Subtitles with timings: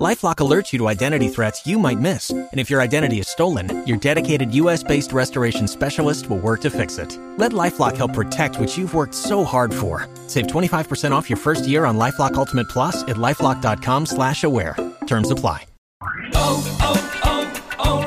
[0.00, 3.86] LifeLock alerts you to identity threats you might miss, and if your identity is stolen,
[3.86, 7.18] your dedicated U.S.-based restoration specialist will work to fix it.
[7.36, 10.08] Let LifeLock help protect what you've worked so hard for.
[10.26, 14.74] Save 25% off your first year on LifeLock Ultimate Plus at lifeLock.com/slash-aware.
[15.06, 15.66] Terms apply.
[16.32, 18.02] Oh, oh, oh,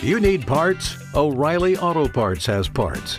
[0.00, 0.08] O'Reilly.
[0.08, 0.96] You need parts?
[1.14, 3.18] O'Reilly Auto Parts has parts.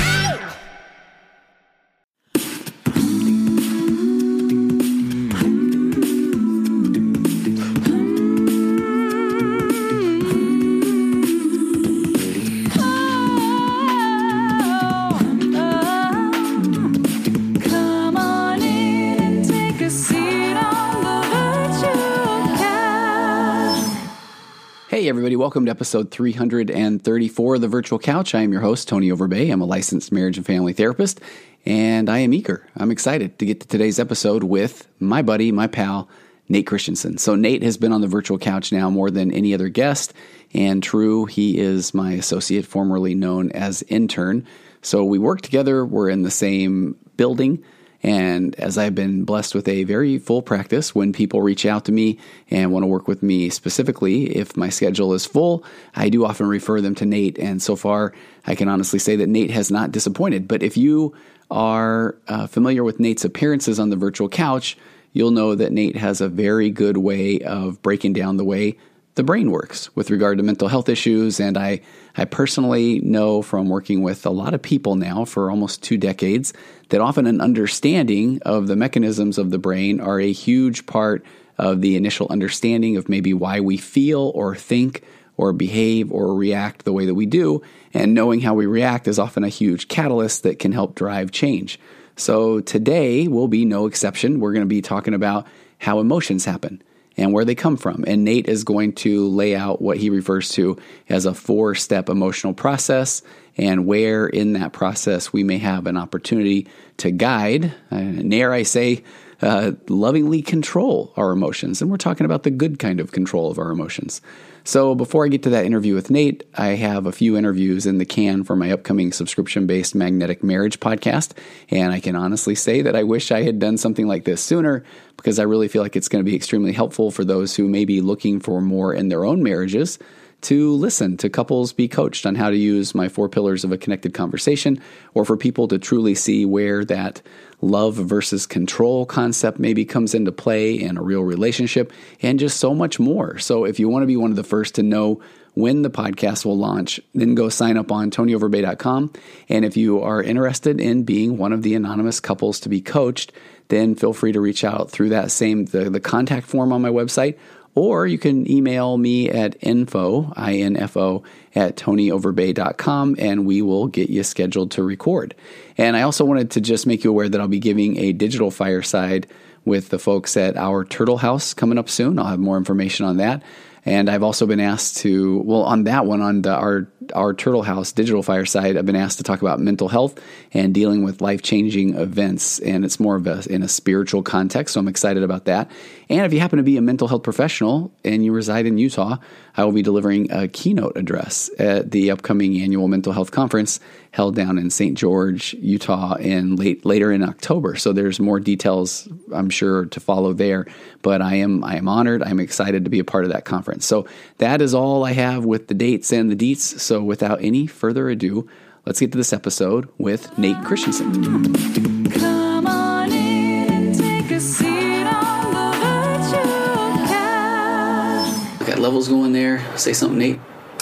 [25.11, 28.33] Everybody, welcome to episode 334 of The Virtual Couch.
[28.33, 29.51] I am your host, Tony Overbay.
[29.51, 31.19] I'm a licensed marriage and family therapist,
[31.65, 32.65] and I am eager.
[32.77, 36.07] I'm excited to get to today's episode with my buddy, my pal,
[36.47, 37.17] Nate Christensen.
[37.17, 40.13] So, Nate has been on The Virtual Couch now more than any other guest,
[40.53, 44.47] and true, he is my associate, formerly known as intern.
[44.81, 47.61] So, we work together, we're in the same building.
[48.03, 51.91] And as I've been blessed with a very full practice, when people reach out to
[51.91, 52.17] me
[52.49, 55.63] and want to work with me specifically, if my schedule is full,
[55.95, 57.37] I do often refer them to Nate.
[57.37, 58.13] And so far,
[58.45, 60.47] I can honestly say that Nate has not disappointed.
[60.47, 61.15] But if you
[61.51, 64.77] are uh, familiar with Nate's appearances on the virtual couch,
[65.13, 68.77] you'll know that Nate has a very good way of breaking down the way
[69.15, 71.39] the brain works with regard to mental health issues.
[71.39, 71.81] And I,
[72.15, 76.53] I personally know from working with a lot of people now for almost two decades
[76.89, 81.25] that often an understanding of the mechanisms of the brain are a huge part
[81.57, 85.03] of the initial understanding of maybe why we feel or think
[85.37, 87.61] or behave or react the way that we do.
[87.93, 91.79] And knowing how we react is often a huge catalyst that can help drive change.
[92.15, 94.39] So today will be no exception.
[94.39, 95.47] We're going to be talking about
[95.79, 96.81] how emotions happen
[97.17, 98.03] and where they come from.
[98.07, 100.77] And Nate is going to lay out what he refers to
[101.09, 103.21] as a four step emotional process
[103.57, 106.67] and where in that process we may have an opportunity
[106.97, 109.03] to guide, uh, and dare I say,
[109.41, 111.81] uh, lovingly control our emotions.
[111.81, 114.21] And we're talking about the good kind of control of our emotions.
[114.63, 117.97] So, before I get to that interview with Nate, I have a few interviews in
[117.97, 121.31] the can for my upcoming subscription based magnetic marriage podcast.
[121.71, 124.83] And I can honestly say that I wish I had done something like this sooner
[125.17, 127.85] because I really feel like it's going to be extremely helpful for those who may
[127.85, 129.97] be looking for more in their own marriages
[130.41, 133.77] to listen to couples be coached on how to use my four pillars of a
[133.77, 134.81] connected conversation,
[135.13, 137.21] or for people to truly see where that
[137.61, 142.73] love versus control concept maybe comes into play in a real relationship, and just so
[142.73, 143.37] much more.
[143.37, 145.21] So, if you want to be one of the first to know
[145.53, 149.11] when the podcast will launch, then go sign up on tonyoverbay.com.
[149.49, 153.33] And if you are interested in being one of the anonymous couples to be coached,
[153.67, 156.89] then feel free to reach out through that same the, the contact form on my
[156.89, 157.37] website
[157.75, 161.23] or you can email me at info, I-N-F-O,
[161.55, 165.35] at tonyoverbay.com and we will get you scheduled to record.
[165.77, 168.51] And I also wanted to just make you aware that I'll be giving a digital
[168.51, 169.27] fireside
[169.63, 172.17] with the folks at our Turtle House coming up soon.
[172.19, 173.43] I'll have more information on that.
[173.83, 177.63] And I've also been asked to, well, on that one, on the, our our Turtle
[177.63, 180.19] House digital fireside, I've been asked to talk about mental health
[180.53, 184.75] and dealing with life changing events, and it's more of a in a spiritual context.
[184.75, 185.71] So I'm excited about that.
[186.09, 189.17] And if you happen to be a mental health professional and you reside in Utah,
[189.55, 193.79] I will be delivering a keynote address at the upcoming annual mental health conference
[194.11, 194.97] held down in St.
[194.97, 197.75] George, Utah, in late later in October.
[197.75, 200.67] So there's more details, I'm sure, to follow there.
[201.01, 202.21] But I am I am honored.
[202.21, 203.85] I'm excited to be a part of that conference.
[203.85, 204.05] So
[204.37, 206.79] that is all I have with the dates and the deets.
[206.79, 208.49] So without any further ado,
[208.85, 212.11] let's get to this episode with Nate Christensen.
[212.11, 218.67] Come on in take a seat on the virtual couch.
[218.67, 219.65] Got levels going there.
[219.77, 220.39] Say something, Nate.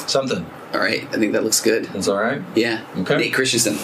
[0.07, 0.45] Something.
[0.73, 1.85] All right, I think that looks good.
[1.85, 2.41] That's all right.
[2.55, 2.85] Yeah.
[2.99, 3.17] Okay.
[3.17, 3.77] Nate Christensen,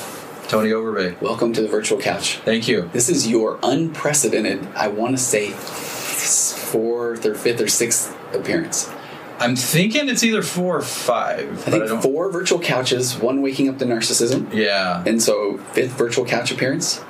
[0.47, 1.19] Tony Overbay.
[1.21, 2.37] welcome to the virtual couch.
[2.37, 2.89] Thank you.
[2.93, 8.89] This is your unprecedented, I want to say, fourth or fifth or sixth appearance.
[9.39, 11.67] I'm thinking it's either four or five.
[11.67, 16.25] I think four virtual couches, one waking up to narcissism, Yeah, and so fifth virtual
[16.25, 17.03] couch appearance.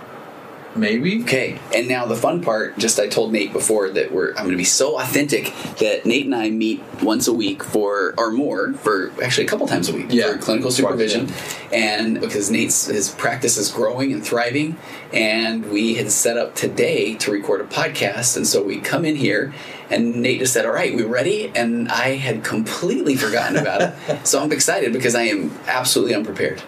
[0.75, 1.21] Maybe.
[1.23, 2.77] Okay, and now the fun part.
[2.77, 6.25] Just I told Nate before that we're I'm going to be so authentic that Nate
[6.25, 9.93] and I meet once a week for or more for actually a couple times a
[9.93, 10.33] week Yeah.
[10.33, 11.31] for clinical supervision,
[11.71, 14.77] and because Nate's his practice is growing and thriving,
[15.13, 19.15] and we had set up today to record a podcast, and so we come in
[19.15, 19.53] here.
[19.87, 23.93] And Nate just said, "All right, we ready?" And I had completely forgotten about it,
[24.27, 26.63] so I'm excited because I am absolutely unprepared.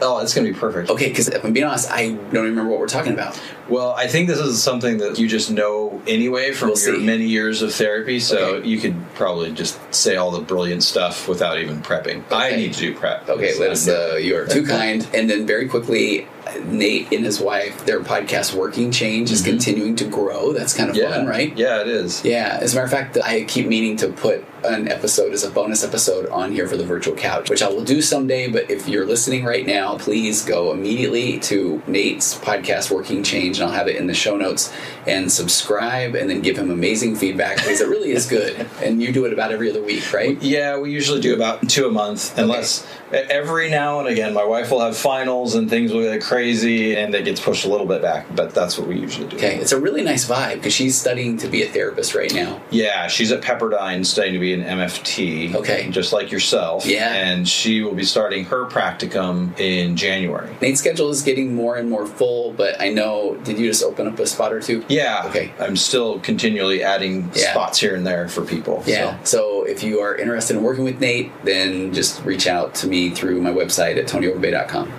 [0.00, 0.90] Oh, it's gonna be perfect.
[0.90, 3.40] Okay, because if I'm being honest, I don't remember what we're talking about.
[3.68, 7.04] Well, I think this is something that you just know anyway from We'll your see.
[7.04, 8.20] many years of therapy.
[8.20, 8.68] So Okay.
[8.68, 12.22] you could probably just say all the brilliant stuff without even prepping.
[12.30, 13.28] I need to do prep.
[13.28, 13.88] Okay, let's.
[13.88, 15.06] I'm- Uh, you are too kind.
[15.14, 16.26] And then very quickly,
[16.64, 20.52] Nate and his wife, their podcast Working Change is continuing to grow.
[20.52, 21.04] That's kind of Mm-hmm.
[21.10, 21.52] yeah, fun, right?
[21.56, 22.24] Yeah, it is.
[22.24, 22.58] Yeah.
[22.60, 25.82] As a matter of fact, I keep meaning to put an episode as a bonus
[25.84, 28.48] episode on here for the virtual couch, which I will do someday.
[28.48, 33.68] But if you're listening right now, please go immediately to Nate's podcast Working Change, and
[33.68, 34.72] I'll have it in the show notes.
[35.06, 38.66] And subscribe, and then give him amazing feedback because it really is good.
[38.86, 40.40] And you do it about every other week, right?
[40.42, 44.44] Yeah, we usually do about two a month, unless e, every now and again my
[44.44, 47.86] wife will have finals and things will get crazy and it gets pushed a little
[47.86, 48.26] bit back.
[48.34, 49.36] But that's what we usually do.
[49.36, 52.60] Okay, it's a really nice vibe because she's studying to be a therapist right now.
[52.70, 55.54] Yeah, she's at Pepperdine studying to be an MFT.
[55.54, 55.88] Okay.
[55.90, 56.86] Just like yourself.
[56.86, 57.12] Yeah.
[57.12, 60.54] And she will be starting her practicum in January.
[60.60, 63.36] Nate's schedule is getting more and more full, but I know.
[63.46, 64.84] Did you just open up a spot or two?
[64.88, 65.24] Yeah.
[65.26, 65.52] Okay.
[65.58, 67.52] I'm still continually adding Yeah.
[67.52, 68.82] spots here and there for people.
[68.86, 69.22] Yeah.
[69.22, 69.36] So.
[69.36, 73.10] So if you are interested in working with Nate, then just reach out to me
[73.10, 74.92] through my website at tonyoverbay.com.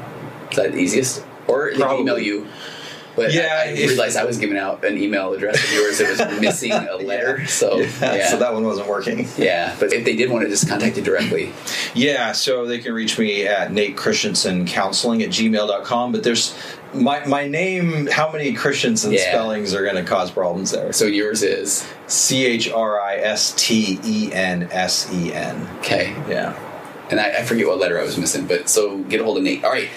[0.51, 1.23] Is that the easiest?
[1.47, 2.47] Or they can email you.
[3.15, 6.29] But Yeah, I, I realized I was giving out an email address of yours that
[6.29, 7.47] was missing a letter.
[7.47, 8.27] So Yeah, yeah.
[8.29, 9.27] So that one wasn't working.
[9.37, 9.75] yeah.
[9.79, 11.51] But if they did want to just contact you directly,
[11.95, 16.11] Yeah, so they can reach me at Nate Christensen Counseling at gmail.com.
[16.11, 16.53] But there's
[16.93, 19.29] my my name, how many Christensen Yeah.
[19.29, 20.91] spellings are going to cause problems there?
[20.93, 25.67] so yours is C H R I S T E N S E N.
[25.79, 26.15] okay.
[26.29, 26.57] Yeah.
[27.09, 29.43] and I, I forget what letter I was missing, but so get a hold of
[29.43, 29.63] Nate.
[29.63, 29.89] All right.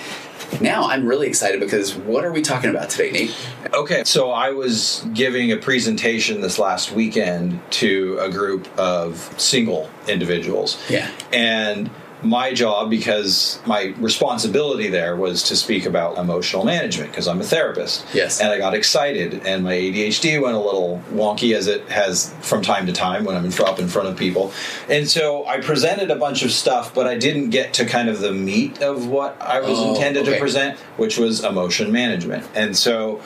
[0.60, 3.36] Now I'm really excited because what are we talking about today, Nate?
[3.72, 9.88] Okay, so I was giving a presentation this last weekend to a group of single
[10.08, 10.76] individuals.
[10.90, 11.08] Yeah.
[11.32, 11.88] And
[12.22, 17.44] my job, because my responsibility there was to speak about emotional management, because I'm a
[17.44, 18.04] therapist.
[18.14, 18.40] Yes.
[18.40, 22.62] And I got excited, and my ADHD went a little wonky, as it has from
[22.62, 24.52] time to time when I'm in, up in front of people.
[24.88, 28.20] And so I presented a bunch of stuff, but I didn't get to kind of
[28.20, 30.34] the meat of what I was Oh, intended okay.
[30.34, 32.46] to present, which was emotion management.
[32.54, 33.20] And so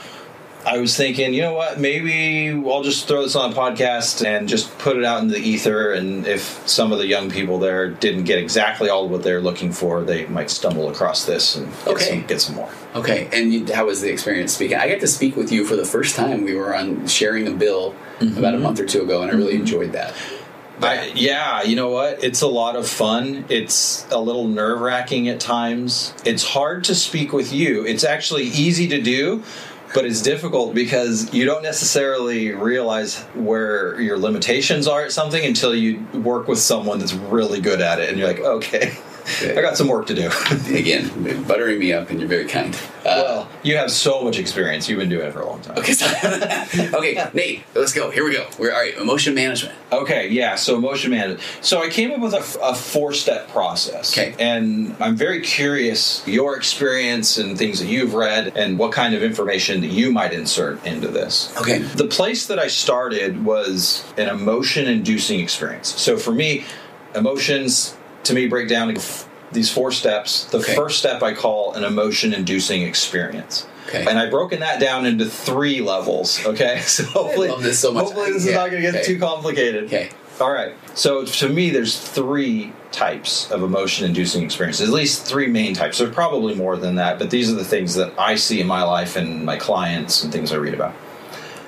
[0.66, 1.78] I was thinking, you know what?
[1.78, 5.38] Maybe I'll just throw this on a podcast and just put it out in the
[5.38, 5.92] ether.
[5.92, 9.42] And if some of the young people there didn't get exactly all of what they're
[9.42, 12.04] looking for, they might stumble across this and get, Okay.
[12.04, 12.70] some, get some more.
[12.94, 14.76] Okay, and you, how was the experience speaking?
[14.76, 16.44] I got to speak with you for the first time.
[16.44, 18.38] We were on sharing a bill mm-hmm.
[18.38, 19.62] about a month or two ago, and I really mm-hmm.
[19.62, 20.14] enjoyed that.
[20.82, 22.22] I, yeah, you know what?
[22.24, 23.44] It's a lot of fun.
[23.48, 26.14] It's a little nerve wracking at times.
[26.24, 27.86] It's hard to speak with you.
[27.86, 29.44] It's actually easy to do,
[29.94, 35.74] but it's difficult because you don't necessarily realize where your limitations are at something until
[35.74, 38.08] you work with someone that's really good at it.
[38.08, 38.98] And you're like, okay,
[39.42, 40.30] I got some work to do.
[40.74, 42.74] Again, buttering me up, and you're very kind.
[42.74, 44.88] Uh, well, you have so much experience.
[44.88, 45.78] You've been doing it for a long time.
[45.78, 46.06] okay, so,
[46.98, 48.10] okay, Nate, let's go.
[48.10, 48.46] Here we go.
[48.58, 48.96] We're all right.
[48.96, 49.74] Emotion management.
[49.90, 50.54] Okay, yeah.
[50.54, 51.40] So emotion management.
[51.62, 54.16] So I came up with a, a four-step process.
[54.16, 54.34] Okay.
[54.38, 59.22] And I'm very curious your experience and things that you've read and what kind of
[59.22, 61.54] information that you might insert into this.
[61.56, 61.78] Okay.
[61.78, 65.88] The place that I started was an emotion-inducing experience.
[66.00, 66.64] So for me,
[67.14, 70.44] emotions to me break down into f- these four steps.
[70.44, 70.74] The Okay.
[70.74, 73.66] first step I call an emotion-inducing experience.
[73.88, 74.04] Okay.
[74.08, 76.44] And I've broken that down into three levels.
[76.44, 78.04] Okay, so hopefully, love this so much.
[78.04, 79.04] hopefully this is not going to get okay.
[79.04, 79.84] too complicated.
[79.84, 80.10] Okay.
[80.40, 80.74] All right.
[80.94, 84.88] So to me, there's three types of emotion-inducing experiences.
[84.88, 85.98] At least three main types.
[85.98, 88.82] There's probably more than that, but these are the things that I see in my
[88.82, 90.94] life and my clients and things I read about.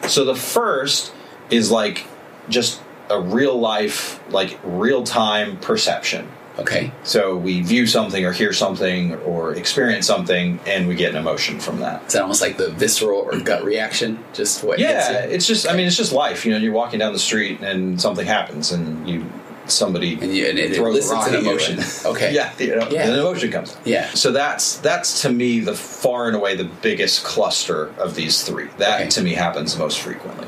[0.09, 1.13] So the first
[1.51, 2.07] is like
[2.49, 6.29] just a real life, like real time perception.
[6.59, 6.91] Okay.
[7.05, 11.61] So we view something or hear something or experience something, and we get an emotion
[11.61, 12.05] from that.
[12.07, 14.25] Is that almost like the visceral or gut reaction?
[14.33, 14.79] Just what?
[14.79, 15.69] Yeah, it's just.
[15.69, 16.47] I mean, it's just life.
[16.47, 19.27] You know, you're walking down the street and something happens, and you
[19.67, 21.79] somebody And you- and it throws a rock an emotion.
[21.81, 22.33] and- Okay.
[22.33, 23.09] yeah, you know, Yeah.
[23.09, 23.77] an emotion comes.
[23.85, 24.09] Yeah.
[24.15, 28.69] So that's that's to me the far and away the biggest cluster of these three.
[28.79, 29.09] That Okay.
[29.11, 30.47] to me happens most frequently.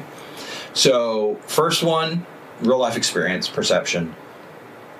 [0.73, 2.25] So first one,
[2.61, 4.15] real life experience, perception.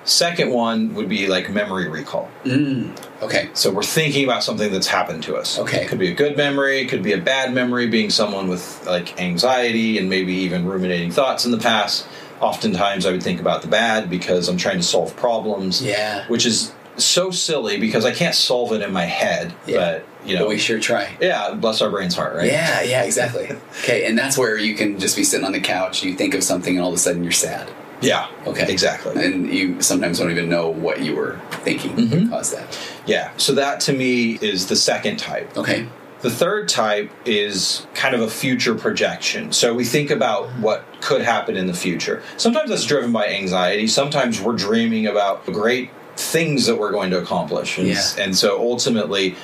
[0.05, 2.31] Second one would be like memory recall.
[2.45, 2.97] Mm.
[3.23, 3.51] Okay.
[3.53, 5.59] So we're thinking about something that's happened to us.
[5.59, 5.83] Okay.
[5.83, 8.87] It Could be a good memory, it could be a bad memory, being someone with
[8.87, 12.07] like anxiety and maybe even ruminating thoughts in the past.
[12.41, 15.83] Oftentimes I would think about the bad because I'm trying to solve problems.
[15.83, 16.27] Yeah.
[16.29, 19.55] Which is so silly because I can't solve it in my head.
[19.67, 19.77] Yeah.
[19.77, 21.17] But you know But we sure try.
[21.21, 22.47] Yeah, bless our brain's heart, right?
[22.47, 23.51] Yeah, yeah, exactly.
[23.83, 26.43] okay, and that's where you can just be sitting on the couch, you think of
[26.43, 27.71] something, and all of a sudden you're sad.
[28.01, 28.29] Yeah.
[28.47, 28.71] Okay.
[28.71, 29.25] Exactly.
[29.25, 32.11] And you sometimes don't even know what you were thinking Mm-hmm.
[32.25, 32.79] that caused that.
[33.07, 33.33] yeah.
[33.37, 35.57] So that to me is the second type.
[35.57, 35.89] Okay.
[36.21, 39.53] The third type is kind of a future projection.
[39.53, 42.23] So we think about what could happen in the future.
[42.37, 43.87] Sometimes that's driven by anxiety.
[43.87, 47.79] Sometimes we're dreaming about great things that we're going to accomplish.
[47.79, 48.03] And, Yeah.
[48.19, 49.37] and so ultimately,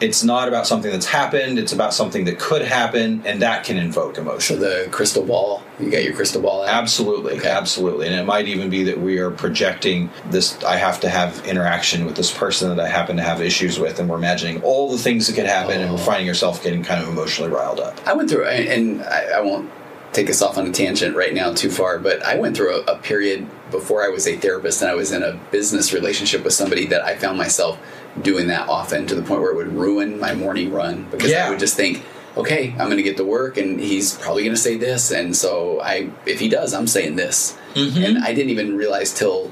[0.00, 3.76] it's not about something that's happened, it's about something that could happen, and that can
[3.76, 4.60] invoke So emotion.
[4.60, 6.68] the crystal ball, you got your crystal ball out?
[6.68, 7.48] Absolutely, Okay.
[7.48, 8.06] absolutely.
[8.06, 10.62] And it might even be that we are projecting this.
[10.64, 13.98] I have to have interaction with this person that I happen to have issues with,
[13.98, 16.04] and we're imagining all the things that could happen, and we're oh.
[16.04, 17.98] finding yourself getting kind of emotionally riled up.
[18.06, 19.70] I went through, and and I, I won't
[20.12, 22.94] take us off on a tangent right now too far, but I went through a,
[22.94, 26.52] a period before I was a therapist and I was in a business relationship with
[26.52, 27.78] somebody that I found myself
[28.20, 31.46] doing that often to the point where it would ruin my morning run because Yeah.
[31.46, 32.04] I would just think,
[32.36, 35.34] okay, I'm going to get to work and he's probably going to say this, and
[35.36, 38.02] so I, if he does, I'm saying this, mm-hmm.
[38.02, 39.50] and I didn't even realize till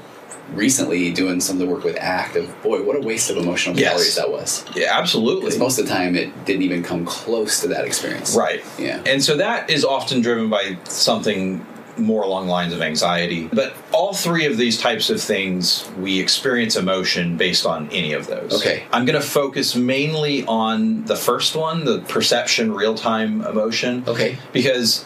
[0.53, 3.77] recently doing some of the work with ACT of boy, what a waste of emotional
[3.77, 3.91] Yes.
[3.91, 4.65] calories that was.
[4.75, 5.41] Yeah, absolutely.
[5.41, 8.35] Because most of the time it didn't even come close to that experience.
[8.35, 8.63] Right.
[8.77, 9.01] Yeah.
[9.05, 11.65] And so that is often driven by something
[11.99, 13.49] more along the lines of anxiety.
[13.51, 18.27] But all three of these types of things, we experience emotion based on any of
[18.27, 18.53] those.
[18.53, 18.83] Okay.
[18.91, 24.03] I'm going to focus mainly on the first one, the perception real time emotion.
[24.07, 24.37] Okay.
[24.53, 25.05] Because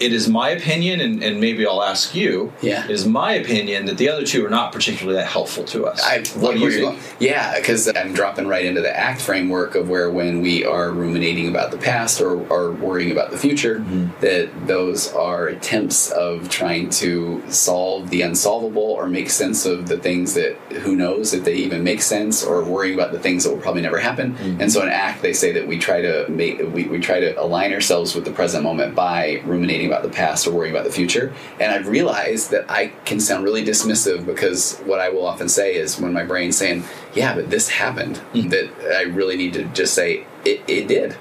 [0.00, 2.52] it is my opinion, and, and maybe I'll ask you.
[2.62, 2.84] Yeah.
[2.84, 6.00] It is my opinion that the other two are not particularly that helpful to us.
[6.02, 6.82] I what do you think?
[6.82, 6.98] going.
[7.18, 11.48] Yeah, because I'm dropping right into the ACT framework of where when we are ruminating
[11.48, 14.20] about the past or, are worrying about the future, Mm-hmm.
[14.20, 19.98] that those are attempts of trying to solve the unsolvable or make sense of the
[19.98, 23.50] things that who knows if they even make sense or worrying about the things that
[23.50, 24.34] will probably never happen.
[24.34, 24.60] Mm-hmm.
[24.60, 27.40] And so in ACT, they say that we try to make we, we try to
[27.40, 30.92] align ourselves with the present moment by ruminating about the past or worrying about the
[30.92, 31.32] future.
[31.60, 35.74] And I've realized that I can sound really dismissive because what I will often say
[35.74, 38.48] is when my brain's saying, "Yeah, but this happened," hmm.
[38.48, 41.16] that I really need to just say, "It, it did."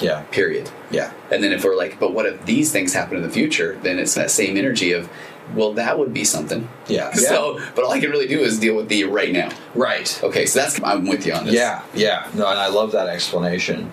[0.00, 0.22] Yeah.
[0.30, 0.70] Period.
[0.90, 1.12] Yeah.
[1.30, 3.98] And then if we're like, "But what if these things happen in the future?" Then
[3.98, 5.08] it's that same energy of,
[5.54, 7.12] "Well, that would be something." Yeah.
[7.32, 9.50] So, but all I can really do is deal with the right now.
[9.74, 10.20] Right.
[10.22, 11.54] Okay, so that's I'm with you on this.
[11.54, 12.28] Yeah, yeah.
[12.34, 13.92] No, and I love that explanation.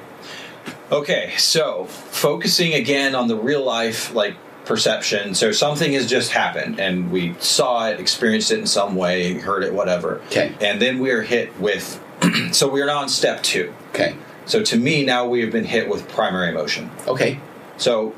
[0.92, 5.34] Okay, so focusing again on the real life, like perception.
[5.34, 9.64] So something has just happened, and we saw it, experienced it in some way, heard
[9.64, 10.22] it, whatever.
[10.28, 10.56] Okay.
[10.62, 12.02] And then we are hit with.
[12.52, 13.74] so we are now on step two.
[13.90, 14.16] Okay.
[14.46, 16.90] So to me, now we have been hit with primary emotion.
[17.08, 17.40] Okay.
[17.78, 18.16] So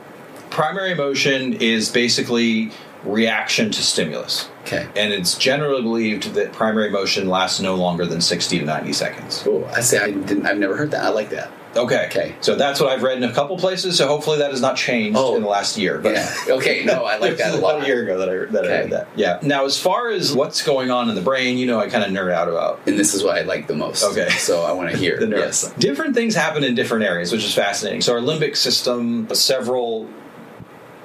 [0.50, 2.72] primary emotion is basically
[3.04, 4.50] reaction to stimulus.
[4.62, 4.88] Okay.
[4.96, 9.42] And it's generally believed that primary emotion lasts no longer than 60 to 90 seconds.
[9.44, 9.66] Cool.
[9.74, 10.46] I say I didn't.
[10.46, 11.04] I've never heard that.
[11.04, 11.52] I like that.
[11.76, 12.06] Okay.
[12.08, 12.36] Okay.
[12.42, 13.98] So that's what I've read in a couple places.
[13.98, 15.36] So hopefully that has not changed Oh.
[15.38, 16.00] in the last year.
[16.00, 16.34] But Yeah.
[16.50, 16.84] Okay.
[16.84, 17.76] No, I like that a lot.
[17.76, 19.08] About a year ago that I that I read that.
[19.16, 19.40] Yeah.
[19.42, 22.12] Now, as far as what's going on in the brain, you know, I kind of
[22.12, 24.04] nerd out about And this is what I like the most.
[24.04, 24.28] Okay.
[24.38, 25.18] So I want to hear.
[25.20, 25.40] the nerve.
[25.40, 25.72] Yes.
[25.78, 28.02] Different things happen in different areas, which is fascinating.
[28.02, 30.10] So our limbic system, several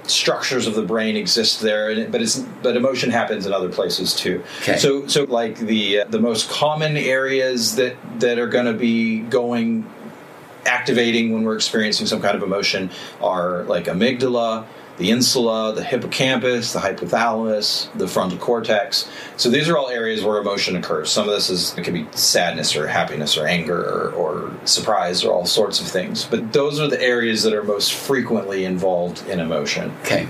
[0.04, 4.42] structures of the brain exist there, but it's but emotion happens in other places too.
[4.62, 4.76] Okay.
[4.78, 9.20] So so like the uh, the most common areas that that are going to be
[9.20, 9.85] going
[10.66, 14.66] activating when we're experiencing some kind of emotion are like amygdala,
[14.99, 19.08] the insula, the hippocampus, the hypothalamus, the frontal cortex.
[19.37, 21.11] So these are all areas where emotion occurs.
[21.11, 25.25] Some of this is it could be sadness or happiness or anger or, or surprise
[25.25, 26.25] or all sorts of things.
[26.25, 29.92] But those are the areas that are most frequently involved in emotion.
[30.02, 30.28] Okay.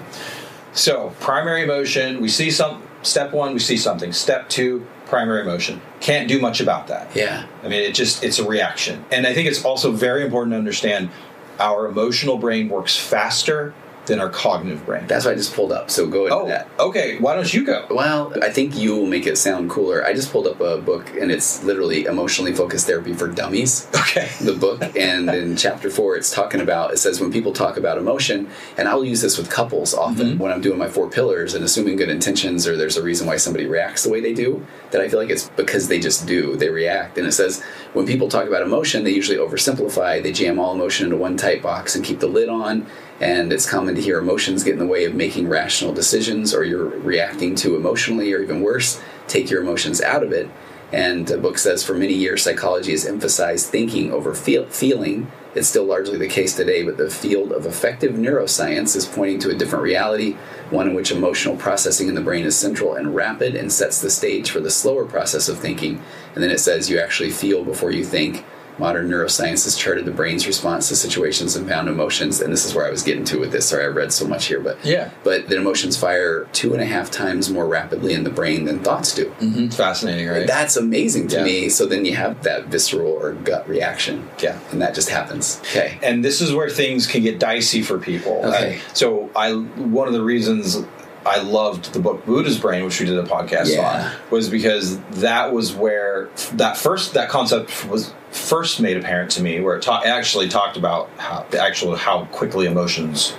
[0.72, 4.12] So, primary emotion, we see some step 1, we see something.
[4.12, 5.80] Step 2, primary emotion.
[6.00, 7.14] Can't do much about that.
[7.14, 7.46] Yeah.
[7.62, 9.04] I mean, it just it's a reaction.
[9.10, 11.10] And I think it's also very important to understand
[11.58, 13.72] our emotional brain works faster
[14.06, 15.06] than our cognitive brain.
[15.06, 15.90] That's what I just pulled up.
[15.90, 16.68] So go into oh, that.
[16.78, 17.18] okay.
[17.18, 17.86] Why don't you go?
[17.90, 20.04] Well, I think you will make it sound cooler.
[20.04, 23.88] I just pulled up a book, and it's literally emotionally focused therapy for dummies.
[24.06, 24.30] Okay.
[24.40, 27.98] the book and in chapter four it's talking about it says when people talk about
[27.98, 28.48] emotion
[28.78, 30.38] and i'll use this with couples often mm-hmm.
[30.38, 33.36] when i'm doing my four pillars and assuming good intentions or there's a reason why
[33.36, 36.56] somebody reacts the way they do that i feel like it's because they just do
[36.56, 37.62] they react and it says
[37.94, 41.60] when people talk about emotion they usually oversimplify they jam all emotion into one tight
[41.60, 42.86] box and keep the lid on
[43.20, 46.64] and it's common to hear emotions get in the way of making rational decisions or
[46.64, 50.48] you're reacting too emotionally or even worse take your emotions out of it.
[50.92, 55.30] And the book says for many years, psychology has emphasized thinking over feel, feeling.
[55.54, 59.50] It's still largely the case today, but the field of affective neuroscience is pointing to
[59.50, 60.36] a different reality,
[60.70, 64.10] one in which emotional processing in the brain is central and rapid and sets the
[64.10, 66.00] stage for the slower process of thinking.
[66.34, 68.44] And then it says you actually feel before you think.
[68.78, 72.74] Modern neuroscience has charted the brain's response to situations and found emotions, and this is
[72.74, 73.66] where I was getting to with this.
[73.68, 75.10] Sorry, I read so much here, but Yeah.
[75.24, 78.80] but that emotions fire two and a half times more rapidly in the brain than
[78.80, 79.32] thoughts do.
[79.40, 80.46] It's fascinating, right?
[80.46, 81.44] That's amazing to Yeah.
[81.44, 81.68] me.
[81.70, 84.28] So then you have that visceral or gut reaction.
[84.40, 84.56] Yeah.
[84.72, 85.60] And that just happens.
[85.70, 85.98] Okay.
[86.02, 88.42] and this is where things can get dicey for people.
[88.44, 88.76] Okay.
[88.76, 90.82] Uh, so I one of the reasons
[91.24, 94.04] I loved the book Buddha's Brain, which we did a podcast Yeah.
[94.04, 99.42] on, was because that was where that first that concept was first made apparent to
[99.42, 103.34] me, where it ta- actually talked about how the actual how quickly emotions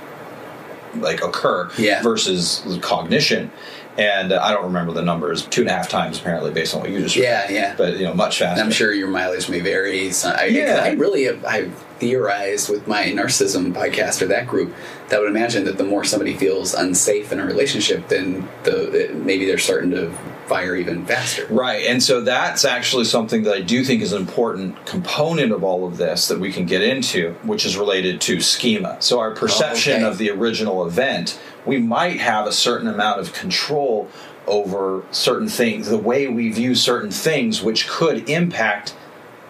[0.95, 2.01] like occur Yeah.
[2.01, 3.51] versus cognition.
[3.99, 6.81] And uh, I don't remember the numbers, two and a half times apparently, based on
[6.81, 7.23] what you just read.
[7.23, 7.75] Yeah, yeah.
[7.75, 8.63] But you know, much faster.
[8.63, 10.11] I'm sure your mileage may vary.
[10.11, 10.81] So I, Yeah.
[10.83, 14.71] I really have I've theorized with my narcissism podcast or that group
[15.09, 19.45] that would imagine that the more somebody feels unsafe in a relationship, then the maybe
[19.45, 20.11] they're starting to
[20.47, 21.45] fire even faster.
[21.49, 21.85] Right.
[21.85, 25.85] And so that's actually something that I do think is an important component of all
[25.85, 28.97] of this that we can get into, which is related to schema.
[28.99, 30.05] So our perception oh, okay.
[30.05, 34.09] of the original event, we might have a certain amount of control
[34.47, 38.95] over certain things, the way we view certain things, which could impact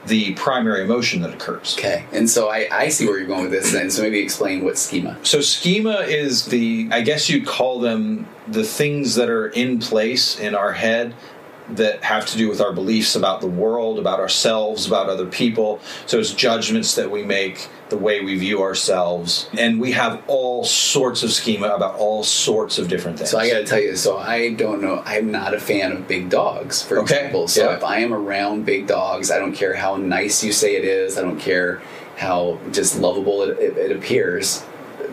[0.08, 1.76] the primary emotion that occurs.
[1.78, 2.06] Okay.
[2.12, 3.90] And so I, I see where you're going with this then.
[3.90, 5.18] So maybe explain what schema.
[5.24, 10.40] So schema is the I guess you'd call them the things that are in place
[10.40, 11.14] in our head
[11.70, 15.80] that have to do with our beliefs about the world, about ourselves, about other people.
[16.06, 20.64] So it's judgments that we make, the way we view ourselves, and we have all
[20.64, 23.32] sorts of schema about all sorts of different things.
[23.32, 25.02] So I got to tell you, so I don't know.
[25.06, 27.48] I'm not a fan of big dogs, for Okay, example.
[27.48, 27.76] So yeah.
[27.78, 31.18] if I am around big dogs, I don't care how nice you say it is.
[31.18, 31.82] I don't care
[32.18, 34.66] how just lovable it, it, it appears.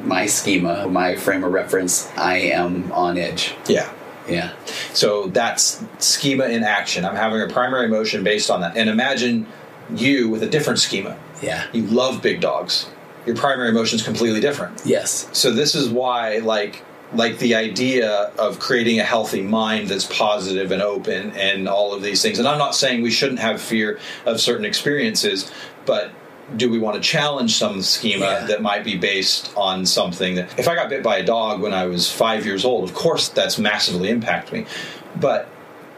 [0.03, 3.55] My schema, my frame of reference, I am on edge.
[3.67, 3.93] yeah.
[4.29, 4.55] Yeah.
[4.93, 7.05] So that's schema in action.
[7.05, 8.77] I'm having a primary emotion based on that.
[8.77, 9.47] And imagine
[9.95, 11.19] you with a different schema.
[11.43, 11.67] Yeah.
[11.73, 12.89] You love big dogs.
[13.27, 14.83] Your primary emotion is completely different.
[14.85, 15.29] Yes.
[15.33, 16.83] So this is why like
[17.13, 22.03] like the idea of creating a healthy mind that's positive and open and all of
[22.03, 22.39] these things.
[22.39, 25.51] And I'm not saying we shouldn't have fear of certain experiences,
[25.87, 26.11] but
[26.57, 28.47] do we want to challenge some schema Yeah.
[28.47, 31.73] that might be based on something that if I got bit by a dog when
[31.73, 34.67] I was 5 years old, of course that's massively impacted me.
[35.17, 35.49] But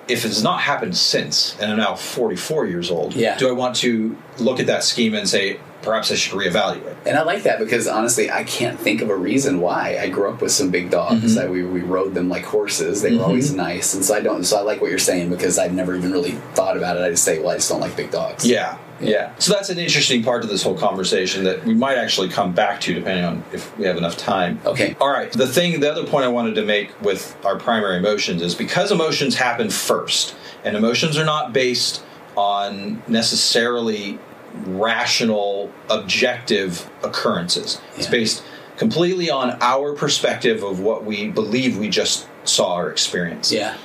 [0.08, 3.36] if it's not happened since and I'm now 44 years old, Yeah.
[3.38, 6.94] do I want to look at that schema and say perhaps I should reevaluate?
[7.04, 9.98] And I like that because honestly, I can't think of a reason why.
[10.00, 11.36] I grew up with some big dogs.
[11.36, 11.46] Mm-hmm.
[11.46, 13.02] I, we, we rode them like horses.
[13.02, 14.44] They were always nice, and so I don't.
[14.44, 17.02] So I like what you're saying because I've never even really thought about it.
[17.02, 18.44] I just say, well, I just don't like big dogs.
[18.46, 19.34] Yeah, yeah.
[19.38, 22.80] So that's an interesting part of this whole conversation that we might actually come back
[22.82, 24.60] to depending on if we have enough time.
[24.64, 24.96] Okay.
[25.00, 25.30] All right.
[25.32, 28.90] The thing, the other point I wanted to make with our primary emotions is because
[28.92, 32.02] emotions happen first, and emotions are not based
[32.36, 34.18] on necessarily
[34.66, 37.80] rational, objective occurrences.
[37.96, 38.42] It's based
[38.76, 43.76] completely on our perspective of what we believe we just saw or experienced Yeah.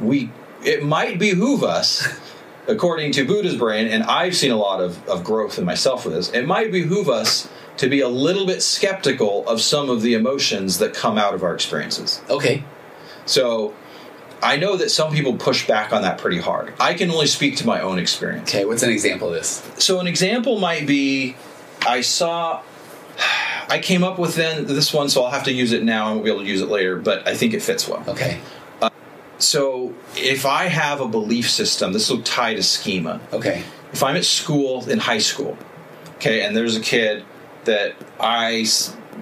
[0.00, 0.30] we
[0.64, 2.06] it might behoove us
[2.68, 6.14] according to buddha's brain and i've seen a lot of, of growth in myself with
[6.14, 10.14] this it might behoove us to be a little bit skeptical of some of the
[10.14, 12.62] emotions that come out of our experiences Okay.
[13.26, 13.74] so
[14.42, 17.56] i know that some people push back on that pretty hard i can only speak
[17.56, 18.64] to my own experience Okay.
[18.64, 19.62] What's an example of this?
[19.78, 21.36] so an example might be
[21.86, 22.62] I saw
[23.70, 26.08] I came up with then this one, so I'll have to use it now.
[26.08, 28.02] I won't be able to use it later, but I think it fits well.
[28.08, 28.40] Okay.
[29.40, 33.20] So if I have a belief system, this will tie to schema.
[33.32, 33.62] Okay.
[33.92, 35.56] If I'm at school in high school,
[36.16, 37.24] okay, and there's a kid
[37.64, 38.66] that I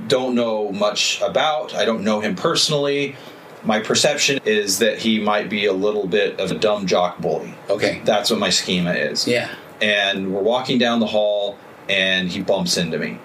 [0.08, 3.16] don't know much about, I don't know him personally.
[3.64, 7.54] My perception is that he might be a little bit of a dumb jock bully.
[7.70, 8.00] Okay.
[8.04, 9.48] That's what my schema is Yeah.
[9.80, 11.56] and we're walking down the hall
[11.88, 13.18] and he bumps into me.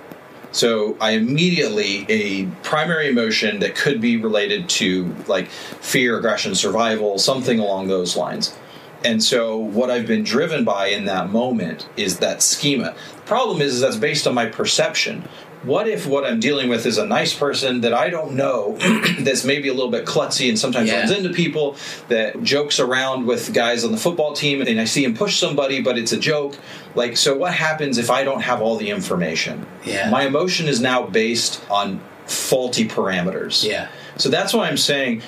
[0.53, 7.17] So I immediately a primary emotion that could be related to like fear, aggression, survival,
[7.17, 8.55] something along those lines.
[9.03, 12.95] And so what I've been driven by in that moment is that schema.
[13.15, 15.27] The problem is, is that's based on my perception.
[15.63, 18.77] What if what I'm dealing with is a nice person that I don't know,
[19.19, 20.99] that's maybe a little bit klutzy and sometimes Yeah.
[20.99, 21.77] runs into people,
[22.09, 25.81] that jokes around with guys on the football team, and I see him push somebody,
[25.81, 26.57] but it's a joke.
[26.95, 29.65] Like, so what happens if I don't have all the information?
[29.85, 30.09] Yeah.
[30.09, 33.63] My emotion is now based on faulty parameters.
[33.63, 33.87] Yeah.
[34.17, 35.21] So that's why I'm saying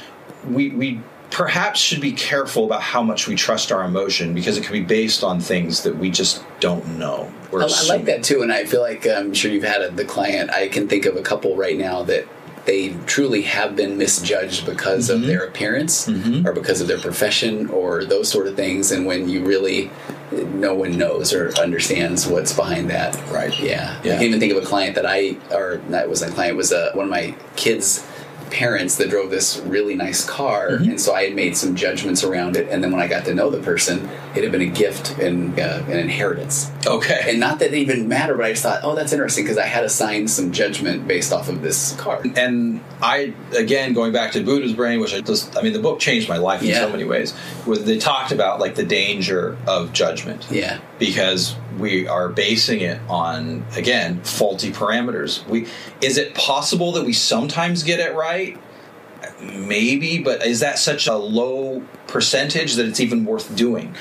[0.50, 1.00] we we
[1.32, 4.82] perhaps should be careful about how much we trust our emotion because it can be
[4.84, 7.32] based on things that we just don't know.
[7.54, 10.06] I, I like that too, and I feel like I'm sure you've had a, the
[10.06, 10.50] client.
[10.52, 12.26] I can think of a couple right now that
[12.66, 15.22] they truly have been misjudged because Mm-hmm.
[15.22, 16.08] of their appearance
[16.46, 18.92] or because of their profession or those sort of things.
[18.92, 19.92] And when you really,
[20.32, 23.16] no one knows or understands what's behind that.
[23.30, 23.58] Right.
[23.60, 24.02] Yeah.
[24.04, 24.14] Yeah.
[24.14, 26.74] I can even think of a client that I, or that was a client, was
[26.74, 28.04] uh, one of my kids'
[28.52, 30.92] parents that drove this really nice car Mm-hmm.
[30.92, 33.34] and so i had made some judgments around it and then when i got to
[33.34, 37.22] know the person it had been a gift and uh, an inheritance Okay.
[37.28, 39.66] and not that it even mattered, but I just thought, oh, that's interesting because I
[39.66, 44.44] had assigned some judgment based off of this car and I again going back to
[44.44, 46.82] Buddha's brain, which I just I mean the book changed my life in Yeah.
[46.82, 47.34] so many ways.
[47.66, 50.46] Was they talked about like the danger of judgment.
[50.52, 50.80] Yeah.
[51.00, 55.46] Because we are basing it on again faulty parameters.
[55.48, 55.68] We
[56.02, 58.60] is it possible that we sometimes get it right?
[59.42, 63.96] Maybe, but is that such a low percentage that it's even worth doing?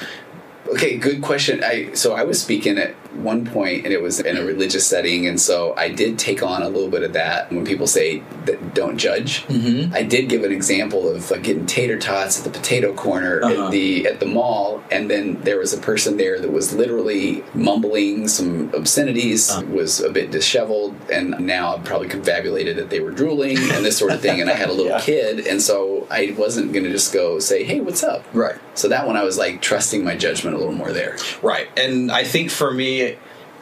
[0.68, 1.62] Okay, good question.
[1.62, 5.26] I so I was speaking at one point, and it was in a religious setting,
[5.26, 7.50] and so I did take on a little bit of that.
[7.52, 9.94] When people say that don't judge, mm-hmm.
[9.94, 13.66] I did give an example of uh, getting tater tots at the potato corner Uh-huh.
[13.66, 17.42] at the at the mall, and then there was a person there that was literally
[17.54, 19.62] mumbling some obscenities, Uh-huh.
[19.70, 23.96] was a bit disheveled, and now I've probably confabulated that they were drooling and this
[23.98, 24.40] sort of thing.
[24.40, 25.00] And I had a little Yeah.
[25.00, 28.56] kid, and so I wasn't going to just go say, "Hey, what's up?" Right.
[28.74, 31.16] So that one I was like trusting my judgment a little more there.
[31.42, 31.68] Right.
[31.76, 33.03] And I think for me,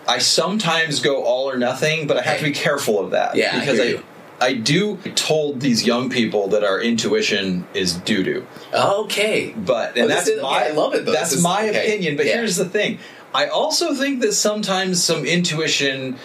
[0.08, 3.36] I sometimes go all or nothing, but I have to be careful of that.
[3.36, 4.02] Yeah, I Because I, you.
[4.40, 8.46] I do told these young people that our intuition is doo doo.
[8.74, 9.54] Okay.
[9.56, 11.12] But and this that's is- okay, my I love it, though.
[11.12, 11.86] That's is- my okay.
[11.86, 12.16] opinion.
[12.16, 12.38] But Yeah.
[12.38, 12.98] here's the thing.
[13.34, 16.18] I also think that sometimes some intuition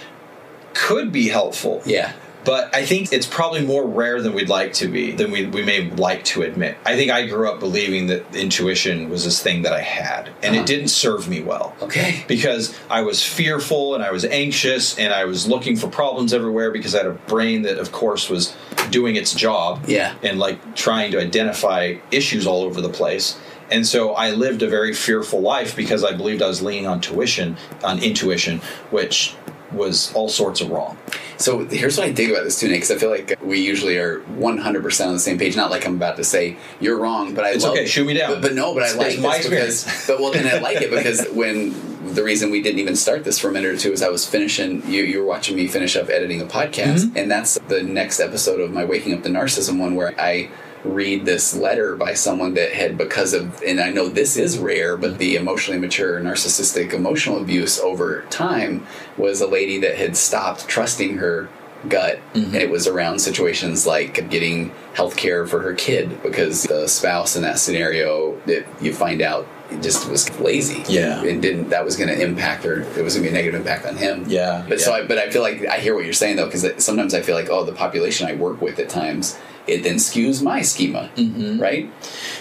[0.73, 1.81] could be helpful.
[1.85, 2.13] Yeah.
[2.47, 5.63] But I think it's probably more rare than we'd like to be, than we, we
[5.63, 6.77] may like to admit.
[6.85, 10.53] I think I grew up believing that intuition was this thing that I had, and
[10.55, 10.61] Uh-huh.
[10.61, 11.75] it didn't serve me well.
[11.81, 12.23] Okay.
[12.25, 16.71] Because I was fearful and I was anxious and I was looking for problems everywhere
[16.71, 18.55] because I had a brain that, of course, was
[18.91, 20.13] doing its job Yeah.
[20.23, 23.37] and like trying to identify issues all over the place.
[23.69, 27.01] And so I lived a very fearful life because I believed I was leaning on
[27.01, 29.35] tuition, on intuition, which
[29.71, 30.97] was all sorts of wrong.
[31.37, 33.97] So here's what I think about this too, Nick, because I feel like we usually
[33.97, 35.55] are 100% on the same page.
[35.55, 38.13] Not like I'm about to say you're wrong, but I It's love okay, shoot me
[38.15, 38.33] down.
[38.33, 40.07] But, but no, but I like it's my this because, experience.
[40.07, 43.37] but well, then I like it because when the reason we didn't even start this
[43.37, 45.95] for a minute or two is I was finishing, you, you were watching me finish
[45.95, 47.17] up editing a podcast, Mm-hmm.
[47.17, 50.49] and that's the next episode of my Waking Up to Narcissism one where I
[50.87, 54.97] read this letter by someone that had because of and I know this is rare
[54.97, 58.85] but the emotionally mature narcissistic emotional abuse over time
[59.17, 61.49] was a lady that had stopped trusting her
[61.87, 62.19] gut.
[62.33, 62.45] Mm-hmm.
[62.45, 67.35] And it was around situations like getting health care for her kid because the spouse
[67.35, 69.47] in that scenario that you find out
[69.81, 71.21] just was lazy Yeah.
[71.23, 73.59] and didn't that was going to impact her it was going to be a negative
[73.61, 74.93] impact on him Yeah, but so.
[74.93, 77.35] I, but I feel like I hear what you're saying though because sometimes I feel
[77.35, 81.59] like oh the population I work with at times it then skews my schema Mm-hmm.
[81.61, 81.91] right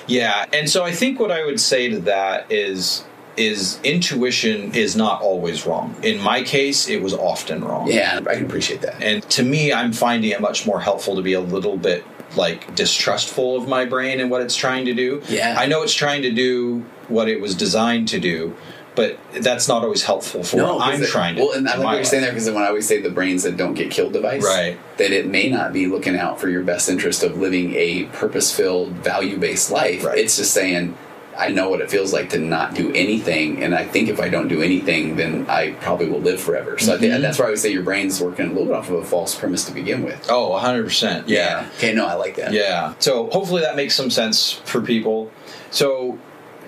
[0.06, 3.04] Yeah, and so I think what I would say to that is
[3.36, 5.94] is intuition is not always wrong.
[6.02, 7.86] In my case, it was often wrong.
[7.90, 11.22] yeah I can appreciate that And to me, I'm finding it much more helpful to
[11.22, 12.02] be a little bit
[12.34, 15.22] like distrustful of my brain and what it's trying to do.
[15.28, 15.54] Yeah.
[15.58, 18.56] I know it's trying to do what it was designed to do,
[18.94, 21.76] but that's not always helpful for what 'cause I'm it- trying to well and I
[21.76, 24.12] like you're saying there because when I always say the brains that don't get killed
[24.14, 24.76] device Right.
[24.96, 28.52] that it may not be looking out for your best interest of living a purpose
[28.52, 30.18] filled value based life Right.
[30.18, 30.94] it's just saying
[31.38, 34.28] I know what it feels like to not do anything, and I think if I
[34.28, 36.78] don't do anything, then I probably will live forever.
[36.78, 37.00] So Mm-hmm.
[37.00, 39.04] think that's why I would say your brain's working a little bit off of a
[39.04, 40.26] false premise to begin with.
[40.30, 41.24] Oh, 100%.
[41.28, 41.68] yeah.
[41.76, 42.52] Okay, no, I like that.
[42.52, 42.94] Yeah.
[42.98, 45.30] So hopefully that makes some sense for people.
[45.70, 46.18] So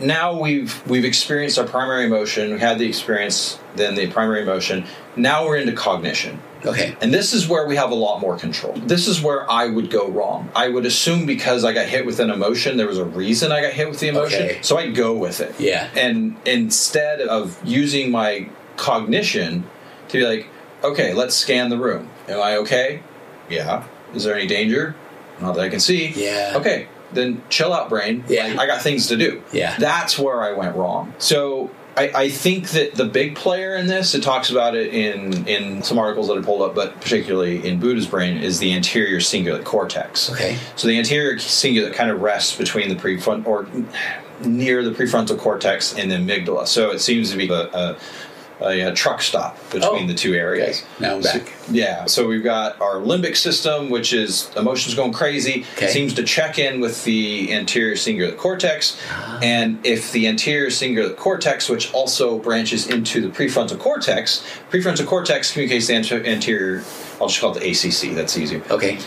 [0.00, 4.86] now we've we've experienced our primary emotion, we had the experience, then the primary emotion.
[5.16, 6.40] Now we're into cognition.
[6.64, 6.96] Okay.
[7.00, 8.72] And this is where we have a lot more control.
[8.74, 10.50] This is where I would go wrong.
[10.56, 13.60] I would assume because I got hit with an emotion, there was a reason I
[13.60, 14.42] got hit with the emotion.
[14.42, 14.58] Okay.
[14.62, 15.58] So I'd go with it.
[15.60, 15.88] Yeah.
[15.94, 19.68] And instead of using my cognition
[20.08, 20.48] to be like,
[20.82, 22.10] okay, let's scan the room.
[22.28, 23.02] Am I okay?
[23.48, 23.86] Yeah.
[24.14, 24.96] Is there any danger?
[25.40, 26.08] Not that I can see.
[26.08, 26.54] Yeah.
[26.56, 26.88] Okay.
[27.12, 28.24] Then chill out, brain.
[28.28, 28.48] Yeah.
[28.48, 29.42] Like, I got things to do.
[29.52, 29.76] Yeah.
[29.78, 31.14] That's where I went wrong.
[31.18, 35.48] So I, I think that the big player in this, it talks about it in
[35.48, 39.18] in some articles that I pulled up, but particularly in Buddha's brain, is the anterior
[39.18, 40.30] cingulate cortex.
[40.30, 40.58] Okay.
[40.76, 43.66] So the anterior cingulate kind of rests between the prefront or
[44.44, 46.68] near the prefrontal cortex and the amygdala.
[46.68, 47.96] So it seems to be a, a
[48.60, 50.82] a, uh truck stop between Oh, the two areas.
[50.82, 51.06] okay.
[51.06, 51.52] Now I'm So- back.
[51.70, 55.88] yeah, so we've got our limbic system, which is emotions going crazy, Okay.
[55.88, 59.38] seems to check in with the anterior cingulate cortex, Ah.
[59.42, 64.42] and if the anterior cingulate cortex, which also branches into the prefrontal cortex,
[64.72, 66.82] prefrontal cortex communicates the ante- anterior.
[67.20, 68.14] I'll just call it the ACC.
[68.14, 68.62] That's easier.
[68.70, 68.98] Okay.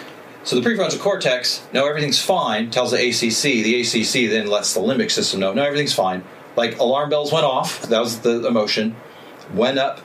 [0.44, 3.62] So the prefrontal cortex, no, everything's fine, tells the ACC.
[3.62, 6.24] The ACC then lets the limbic system know, no, everything's fine.
[6.56, 7.84] Like alarm bells went off.
[7.84, 8.96] That was the emotion.
[9.54, 10.02] Went up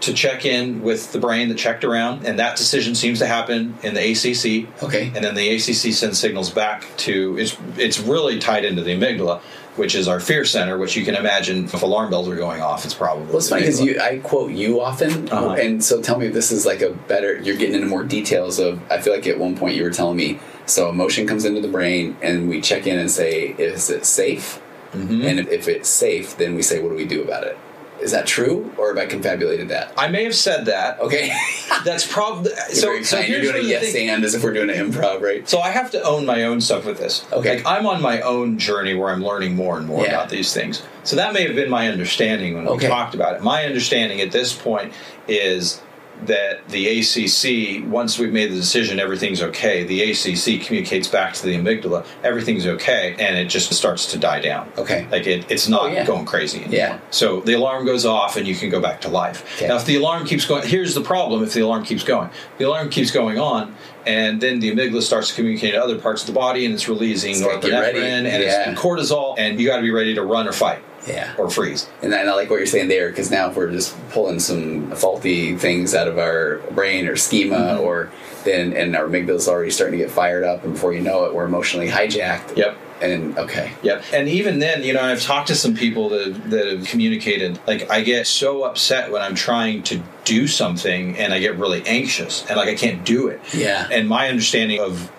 [0.00, 3.78] to check in with the brain that checked around, and that decision seems to happen
[3.82, 4.82] in the ACC.
[4.82, 5.10] Okay.
[5.14, 9.40] And then the ACC sends signals back to it's it's really tied into the amygdala,
[9.76, 10.76] which is our fear center.
[10.76, 13.62] Which you can imagine if alarm bells are going off, it's probably Well, it's funny
[13.62, 15.52] because you, I quote you often, Uh-huh.
[15.54, 17.40] and so tell me if this is like a better.
[17.40, 18.80] You're getting into more details of.
[18.90, 20.38] I feel like at one point you were telling me.
[20.66, 24.60] So emotion comes into the brain, and we check in and say, "Is it safe?"
[24.92, 25.22] Mm-hmm.
[25.22, 27.56] And if, if it's safe, then we say, "What do we do about it?"
[28.00, 29.92] Is that true, or have I confabulated that?
[29.96, 30.98] I may have said that.
[31.00, 31.32] Okay.
[31.84, 33.00] That's probably so.
[33.02, 33.28] So kind.
[33.28, 35.48] You're here's doing a yes thing- and as if we're doing an improv, right?
[35.48, 37.24] So I have to own my own stuff with this.
[37.32, 37.56] Okay.
[37.58, 40.10] Like I'm on my own journey where I'm learning more and more Yeah.
[40.10, 40.82] about these things.
[41.04, 42.86] So that may have been my understanding when Okay.
[42.86, 43.42] we talked about it.
[43.42, 44.92] My understanding at this point
[45.28, 45.80] is
[46.26, 49.84] that the ACC, once we've made the decision, everything's okay.
[49.84, 54.40] The ACC communicates back to the amygdala, everything's okay, and it just starts to die
[54.40, 54.70] down.
[54.78, 55.06] Okay.
[55.10, 56.04] Like it, it's not Oh, yeah.
[56.06, 56.76] going crazy anymore.
[56.76, 56.98] Yeah.
[57.10, 59.44] So the alarm goes off and you can go back to life.
[59.56, 59.68] Okay.
[59.68, 62.30] Now, if the alarm keeps going, here's the problem if the alarm keeps going.
[62.58, 63.74] The alarm keeps going on,
[64.06, 66.88] and then the amygdala starts to communicate to other parts of the body and it's
[66.88, 68.70] releasing It's norepinephrine and, Yeah.
[68.70, 71.34] it's, cortisol, and you got to be ready to run or fight Yeah.
[71.38, 71.88] or freeze.
[72.02, 75.56] And I like what you're saying there because now if we're just pulling some faulty
[75.56, 77.80] things out of our brain or schema, Mm-hmm.
[77.84, 78.10] or
[78.44, 81.34] then and our amygdala's already starting to get fired up, and before you know it,
[81.34, 82.56] we're emotionally hijacked.
[82.56, 82.76] Yep.
[83.02, 83.72] And okay.
[83.82, 84.04] Yep.
[84.12, 87.58] And even then, you know, I've talked to some people that, that have communicated.
[87.66, 91.82] Like, I get so upset when I'm trying to do something and I get really
[91.86, 93.40] anxious and like I can't do it.
[93.52, 93.88] Yeah.
[93.90, 95.10] And my understanding of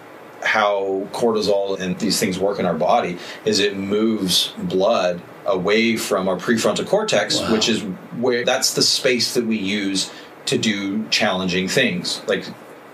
[0.41, 6.27] how cortisol and these things work in our body is it moves blood away from
[6.27, 7.51] our prefrontal cortex, Wow.
[7.53, 7.81] which is
[8.17, 10.11] where that's the space that we use
[10.45, 12.21] to do challenging things.
[12.27, 12.45] Like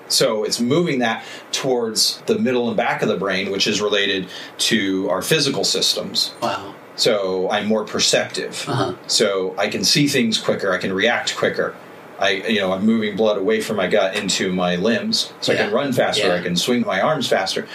[0.07, 4.27] so it's moving that towards the middle and back of the brain, which is related
[4.57, 6.33] to our physical systems.
[6.41, 6.75] Wow.
[6.97, 8.65] So I'm more perceptive.
[8.67, 8.95] Uh-huh.
[9.07, 10.73] So I can see things quicker.
[10.73, 11.75] I can react quicker.
[12.19, 15.55] I, you know, I'm moving blood away from my gut into my limbs, so I
[15.55, 16.27] can run faster.
[16.27, 16.35] Yeah.
[16.35, 17.67] I can swing my arms faster.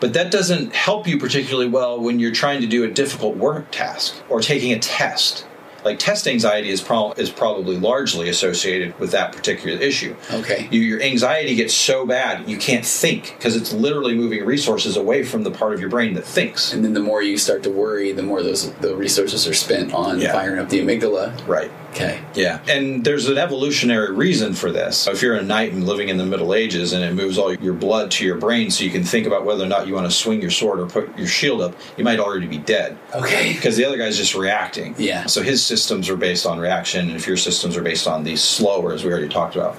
[0.00, 3.70] But that doesn't help you particularly well when you're trying to do a difficult work
[3.70, 5.44] task or taking a test.
[5.84, 10.16] Like test anxiety is, pro- is probably largely associated with that particular issue.
[10.30, 10.68] Okay.
[10.72, 15.22] You, your anxiety gets so bad you can't think because it's literally moving resources away
[15.22, 16.72] from the part of your brain that thinks.
[16.72, 19.94] And then the more you start to worry, the more those the resources are spent
[19.94, 20.32] on Yeah.
[20.32, 21.46] firing up the amygdala.
[21.46, 21.70] Right.
[21.90, 22.20] Okay.
[22.34, 22.60] Yeah.
[22.68, 25.06] And there's an evolutionary reason for this.
[25.08, 27.72] If you're a knight and living in the Middle Ages and it moves all your
[27.72, 30.10] blood to your brain so you can think about whether or not you want to
[30.12, 32.98] swing your sword or put your shield up, you might already be dead.
[33.14, 33.52] Okay.
[33.58, 34.94] Because the other guy's just reacting.
[34.98, 35.26] Yeah.
[35.26, 38.42] So his systems are based on reaction, and if your systems are based on these
[38.42, 39.74] slower, as we already talked about,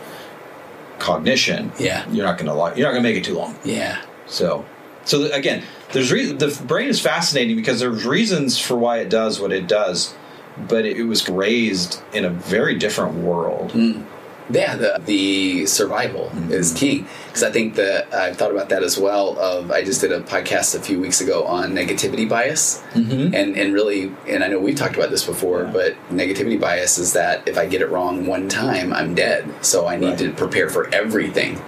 [0.98, 2.10] cognition, Yeah.
[2.12, 3.56] you're not going to you're not going to make it too long.
[3.64, 4.02] Yeah.
[4.28, 4.66] So,
[5.06, 9.40] so again, there's re- the brain is fascinating because there's reasons for why it does
[9.40, 10.14] what it does,
[10.68, 13.74] but it, it was raised in a very different world.
[14.52, 18.98] Yeah, the, the survival is key because I think that I've thought about that as
[18.98, 19.38] well.
[19.38, 23.36] Of I just did a podcast a few weeks ago on negativity bias, mm-hmm.
[23.36, 27.14] and and really, and I know we've talked about this before, but negativity bias is
[27.14, 29.48] that if I get it wrong one time, I'm dead.
[29.64, 30.18] So I need Right.
[30.18, 31.62] to prepare for everything.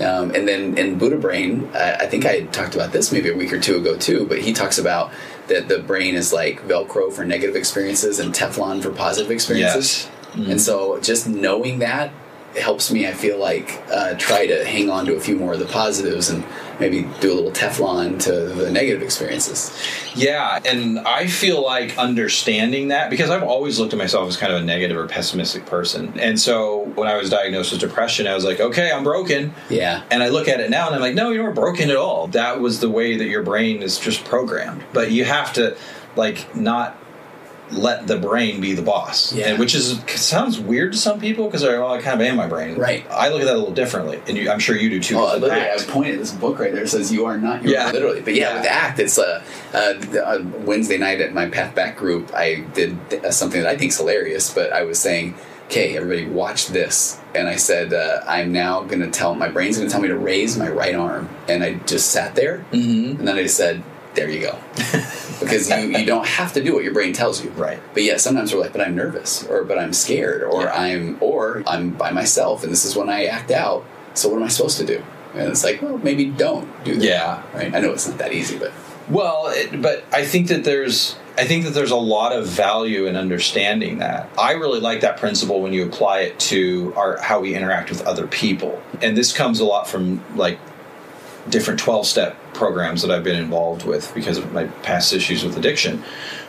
[0.00, 3.36] Um, and then in Buddha Brain, I, I think I talked about this maybe a
[3.36, 5.12] week or two ago too, but he talks about
[5.48, 10.08] that the brain is like Velcro for negative experiences and Teflon for positive experiences.
[10.34, 10.48] Yes.
[10.48, 12.12] And so just knowing that
[12.56, 15.58] helps me, I feel like, uh, try to hang on to a few more of
[15.58, 16.44] the positives and
[16.80, 19.70] maybe do a little Teflon to the negative experiences.
[20.14, 24.52] Yeah, and I feel like understanding that because I've always looked at myself as kind
[24.52, 26.18] of a negative or pessimistic person.
[26.18, 29.54] And so when I was diagnosed with depression, I was like, okay, I'm broken.
[29.68, 30.02] Yeah.
[30.10, 32.28] And I look at it now and I'm like, no, you weren't broken at all.
[32.28, 34.82] That was the way that your brain is just programmed.
[34.92, 35.76] But you have to,
[36.16, 36.96] like, not
[37.72, 39.32] let the brain be the boss.
[39.32, 39.48] Yeah.
[39.48, 42.36] And which is sounds weird to some people because they're, well, I kind of am
[42.36, 42.76] my brain.
[42.76, 43.04] Right.
[43.10, 44.20] I look at that a little differently.
[44.28, 45.16] And you, I'm sure you do too.
[45.18, 45.88] With literally, I ACT.
[45.88, 46.82] pointed this book right there.
[46.84, 47.88] It says "You are not." You Yeah.
[47.88, 48.20] are literally.
[48.22, 48.56] But yeah, Yeah.
[48.60, 49.42] with ACT, it's a
[49.74, 49.78] uh,
[50.18, 52.32] uh, Wednesday night at my Path Back group.
[52.34, 54.52] I did uh, something that I think is hilarious.
[54.52, 55.34] But I was saying,
[55.66, 59.76] "Okay, everybody, watch this." And I said, uh, "I'm now going to tell my brain's
[59.76, 63.20] going to tell me to raise my right arm." And I just sat there, Mm-hmm.
[63.20, 63.82] and then I said,
[64.14, 64.58] "There you go."
[65.40, 67.50] because you, you don't have to do what your brain tells you.
[67.50, 67.80] Right.
[67.94, 70.72] But yet sometimes we're like, but I'm nervous, or but I'm scared, or Yeah.
[70.74, 73.84] I'm or I'm by myself, and this is when I act out.
[74.14, 75.02] So what am I supposed to do?
[75.34, 77.04] And it's like, well, maybe don't do that.
[77.04, 77.42] Yeah.
[77.54, 77.74] Right.
[77.74, 78.72] I know it's not that easy, but
[79.08, 83.06] Well, it, but I think that there's I think that there's a lot of value
[83.06, 84.28] in understanding that.
[84.36, 88.06] I really like that principle when you apply it to our how we interact with
[88.06, 88.82] other people.
[89.00, 90.58] And this comes a lot from like
[91.48, 95.56] different 12 step programs that I've been involved with because of my past issues with
[95.56, 96.02] addiction,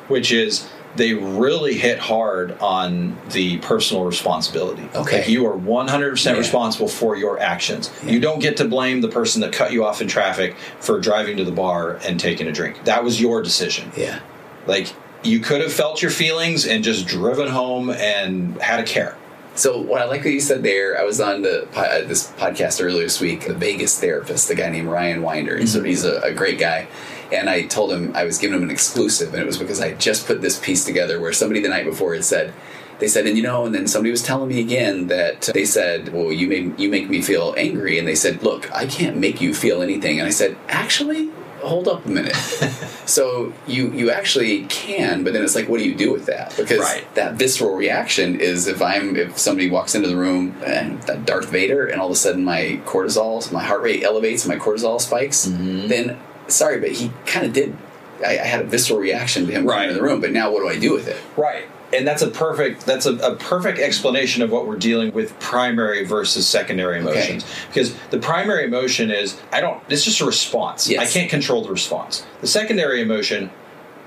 [0.07, 4.89] which is they really hit hard on the personal responsibility.
[4.93, 5.19] Okay.
[5.19, 6.37] Like you are 100% Yeah.
[6.37, 7.89] responsible for your actions.
[8.05, 11.37] You don't get to blame the person that cut you off in traffic for driving
[11.37, 12.83] to the bar and taking a drink.
[12.83, 13.91] That was your decision.
[13.95, 14.19] yeah.
[14.67, 19.15] Like you could have felt your feelings and just driven home and had a care.
[19.53, 22.83] So what I like that you said there, I was on the uh, this podcast
[22.83, 25.55] earlier this week, the Vegas therapist, the guy named Ryan Winder.
[25.55, 26.87] And So he's a, a great guy.
[27.33, 29.93] And I told him I was giving him an exclusive, and it was because I
[29.93, 32.53] just put this piece together where somebody the night before had said,
[32.99, 36.13] they said, and you know, and then somebody was telling me again that they said,
[36.13, 39.41] well, you make you make me feel angry, and they said, look, I can't make
[39.41, 42.35] you feel anything, and I said, actually, hold up a minute.
[43.05, 46.55] so you you actually can, but then it's like, what do you do with that?
[46.57, 47.05] Because Right.
[47.15, 51.49] that visceral reaction is if I'm if somebody walks into the room and that Darth
[51.49, 55.47] Vader and all of a sudden my cortisol my heart rate elevates my cortisol spikes
[55.47, 55.87] Mm-hmm.
[55.87, 57.75] then sorry but he kind of did
[58.25, 59.75] I, I had a visceral reaction to him Right.
[59.75, 61.65] coming into the room but now what do I do with it Right.
[61.93, 66.05] And that's a perfect that's a, a perfect explanation of what we're dealing with primary
[66.05, 67.43] versus secondary emotions.
[67.67, 70.87] Because the primary emotion is I don't it's just a response.
[70.89, 71.01] Yes.
[71.09, 72.25] I can't control the response.
[72.39, 73.49] The secondary emotion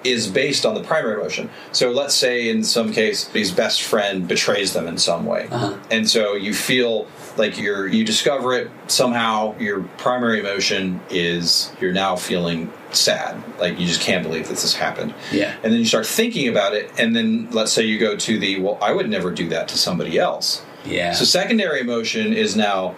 [0.04, 1.50] is based on the primary emotion.
[1.72, 5.48] So let's say in some case his best friend betrays them in some way.
[5.50, 5.78] Uh-huh.
[5.90, 11.92] And so you feel like you're you discover it somehow your primary emotion is you're
[11.92, 13.42] now feeling sad.
[13.58, 15.14] Like you just can't believe that this happened.
[15.32, 15.54] Yeah.
[15.62, 18.60] And then you start thinking about it and then let's say you go to the
[18.60, 20.62] well I would never do that to somebody else.
[20.84, 22.94] yeah So secondary emotion is now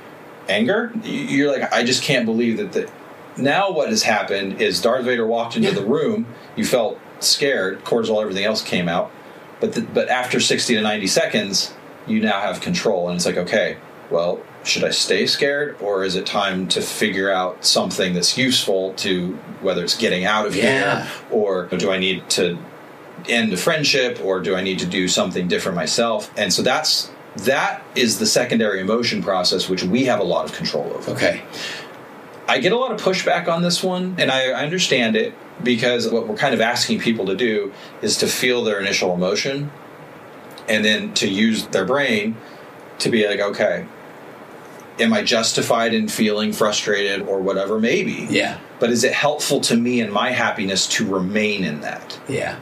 [0.48, 0.92] anger.
[1.04, 2.72] You're like, I just can't believe that.
[2.72, 2.90] The,
[3.36, 6.26] now what has happened is Darth Vader walked into the room.
[6.56, 7.84] You felt scared.
[7.84, 9.10] Cortisol, everything else came out.
[9.60, 11.74] But the, but after sixty to ninety seconds,
[12.06, 13.78] you now have control, and it's like, okay,
[14.10, 18.92] well, should I stay scared, or is it time to figure out something that's useful
[18.94, 21.04] to whether it's getting out of Yeah.
[21.04, 22.58] here, or do I need to
[23.28, 26.30] end a friendship or do I need to do something different myself?
[26.36, 30.52] And so that's that is the secondary emotion process which we have a lot of
[30.54, 31.10] control over.
[31.12, 31.42] okay
[32.48, 36.08] I get a lot of pushback on this one and I, I understand it because
[36.08, 39.70] what we're kind of asking people to do is to feel their initial emotion
[40.68, 42.36] and then to use their brain
[42.98, 43.86] to be like, okay,
[44.98, 47.78] am I justified in feeling frustrated or whatever?
[47.78, 48.26] Maybe.
[48.30, 52.18] yeah But is it helpful to me and my happiness to remain in that?
[52.28, 52.60] Yeah.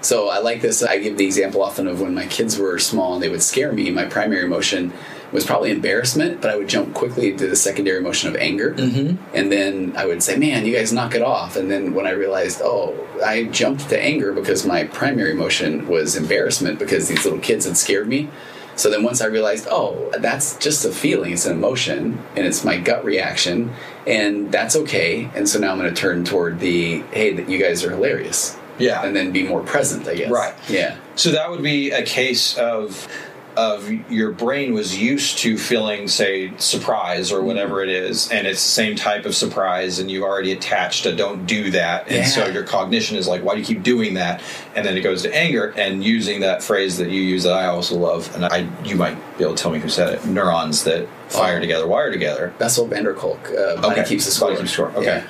[0.00, 0.82] So I like this.
[0.82, 3.72] I give the example often of when my kids were small and they would scare
[3.72, 3.90] me.
[3.90, 4.92] My primary emotion
[5.32, 8.74] was probably embarrassment, but I would jump quickly to the secondary emotion of anger.
[8.74, 9.34] Mm-hmm.
[9.34, 11.56] And then I would say, man, you guys knock it off.
[11.56, 16.16] And then when I realized, oh, I jumped to anger because my primary emotion was
[16.16, 18.28] embarrassment because these little kids had scared me.
[18.74, 22.64] So then once I realized, oh, that's just a feeling, it's an emotion, and it's
[22.64, 23.70] my gut reaction,
[24.06, 25.30] and that's okay.
[25.34, 28.56] And so now I'm going to turn toward the, hey, that you guys are hilarious
[28.78, 29.04] Yeah.
[29.04, 30.30] and then be more present, I guess.
[30.30, 30.54] Right.
[30.70, 30.96] Yeah.
[31.16, 33.06] So that would be a case of
[33.56, 38.62] of your brain was used to feeling, say, surprise or whatever it is, and it's
[38.62, 42.46] the same type of surprise, and you've already attached a "don't do that," and so
[42.46, 44.40] your cognition is like, "Why do you keep doing that?"
[44.74, 47.66] And then it goes to anger, and using that phrase that you use that I
[47.66, 50.84] also love, and I you might be able to tell me who said it: neurons
[50.84, 51.60] that fire Oh.
[51.60, 52.52] together, wire together.
[52.58, 53.50] Bessel van der Kolk.
[53.50, 54.08] Uh, body Okay.
[54.08, 54.48] keeps the score.
[54.48, 54.90] Body keeps score.
[54.96, 55.04] Okay.
[55.04, 55.22] Yeah.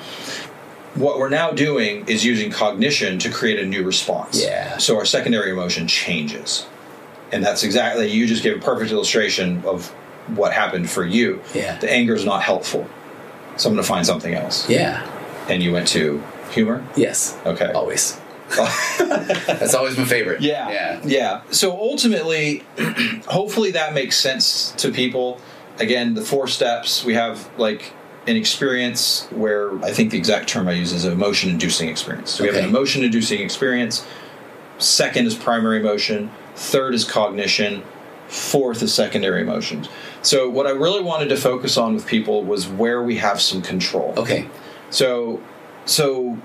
[0.95, 4.41] What we're now doing is using cognition to create a new response.
[4.43, 4.77] Yeah.
[4.77, 6.67] So our secondary emotion changes.
[7.33, 9.89] And that's exactly, you just gave a perfect illustration of
[10.35, 11.41] what happened for you.
[11.53, 11.77] Yeah.
[11.79, 12.87] The anger is not helpful.
[13.57, 14.69] So I'm going to find something else.
[14.69, 15.05] Yeah.
[15.49, 16.85] And you went to humor?
[16.95, 17.37] Yes.
[17.45, 17.71] Okay.
[17.71, 18.19] Always.
[18.57, 20.41] That's always my favorite.
[20.41, 20.69] Yeah.
[20.69, 21.01] Yeah.
[21.03, 21.41] Yeah.
[21.49, 22.63] So ultimately,
[23.27, 25.41] hopefully that makes sense to people.
[25.79, 27.93] Again, the four steps we have like
[28.27, 32.31] an experience where I think the exact term I use is emotion inducing experience.
[32.31, 34.05] So we have an emotion inducing experience.
[34.77, 36.31] Second is primary emotion.
[36.55, 37.83] Third is cognition.
[38.27, 39.89] Fourth is secondary emotions.
[40.21, 43.61] So what I really wanted to focus on with people was where we have some
[43.61, 44.13] control.
[44.17, 44.47] Okay.
[44.89, 45.41] So,
[45.85, 46.37] so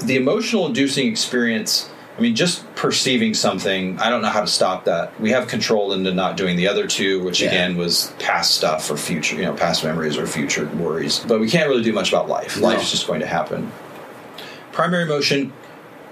[0.00, 1.90] the emotional inducing experience.
[2.16, 3.96] I mean, just perceiving something.
[4.00, 5.18] I don't know how to stop that.
[5.20, 7.46] We have control into not doing the other two, which Yeah.
[7.48, 11.20] again was past stuff or future, you know, past memories or future worries.
[11.20, 12.56] But we can't really do much about life.
[12.60, 12.66] No.
[12.66, 13.70] Life's just going to happen.
[14.72, 15.52] Primary emotion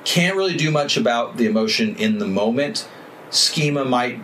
[0.05, 2.87] can't really do much about the emotion in the moment.
[3.37, 4.21] Schema might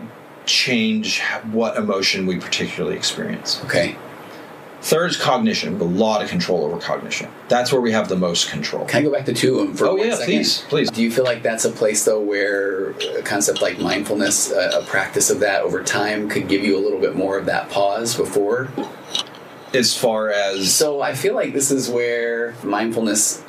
[0.47, 1.21] change
[1.53, 3.63] what emotion we particularly experience.
[3.65, 3.97] Okay.
[4.81, 5.75] Third is cognition.
[5.79, 7.29] We have a lot of control over cognition.
[7.49, 8.85] That's where we have the most control.
[8.87, 10.27] Can I go back to two of them for Oh, one yeah, second?
[10.35, 10.91] please, please.
[10.91, 14.85] Do you feel like that's a place though where a concept like mindfulness, a, a
[14.87, 18.17] practice of that over time, could give you a little bit more of that pause
[18.17, 18.71] before?
[19.73, 23.45] As far as So I feel like this is where mindfulness.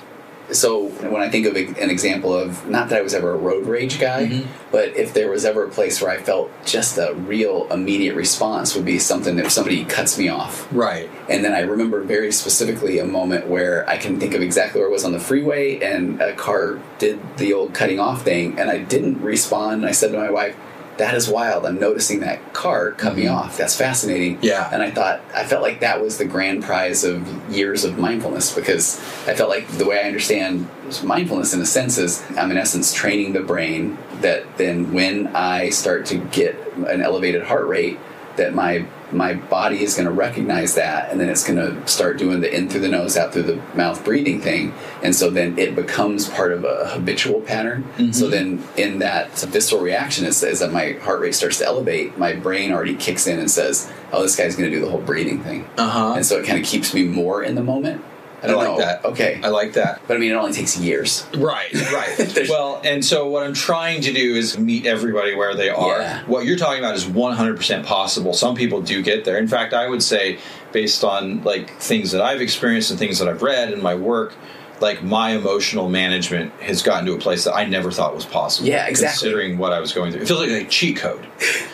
[0.51, 3.65] So when I think of an example of not that I was ever a road
[3.65, 4.47] rage guy, Mm-hmm.
[4.71, 8.75] but if there was ever a place where I felt just a real immediate response
[8.75, 12.31] would be something that if somebody cuts me off, right, And then I remember very
[12.31, 15.79] specifically a moment where I can think of exactly where I was on the freeway
[15.79, 19.81] and a car did the old cutting off thing and I didn't respond.
[19.81, 20.55] And I said to my wife,
[20.97, 21.65] that is wild.
[21.65, 23.57] I'm noticing that car cut me off.
[23.57, 24.35] That's fascinating.
[24.35, 24.45] Mm-hmm.
[24.45, 24.69] Yeah.
[24.71, 28.53] And I thought, I felt like that was the grand prize of years of mindfulness
[28.53, 30.69] because I felt like the way I understand
[31.03, 35.69] mindfulness in a sense is I'm in essence training the brain that then when I
[35.69, 36.55] start to get
[36.87, 37.99] an elevated heart rate,
[38.35, 42.17] that my my body is going to recognize that and then it's going to start
[42.17, 44.73] doing the in through the nose out through the mouth breathing thing.
[45.01, 47.85] And so then it becomes part of a habitual pattern.
[48.13, 52.17] So then in that visceral reaction is, is that my heart rate starts to elevate.
[52.17, 55.01] My brain already kicks in and says oh this guy's going to do the whole
[55.01, 55.67] breathing thing.
[55.77, 56.13] Uh-huh.
[56.15, 58.03] and so it kind of keeps me more in the moment
[58.43, 59.05] i don't I like that.
[59.05, 60.01] okay I like that.
[60.07, 62.47] but i mean it only takes years Right, right.
[62.49, 65.99] Well, and so what I'm trying to do is meet everybody where they are.
[65.99, 66.23] Yeah.
[66.25, 68.33] What you're talking about is 100% possible.
[68.33, 69.37] Some people do get there.
[69.37, 70.39] In fact, I would say,
[70.71, 74.35] based on like things that I've experienced and things that I've read in my work,
[74.81, 78.67] like my emotional management has gotten to a place that I never thought was possible.
[78.67, 79.29] Yeah, exactly.
[79.29, 81.25] Considering what I was going through, it feels like a cheat code.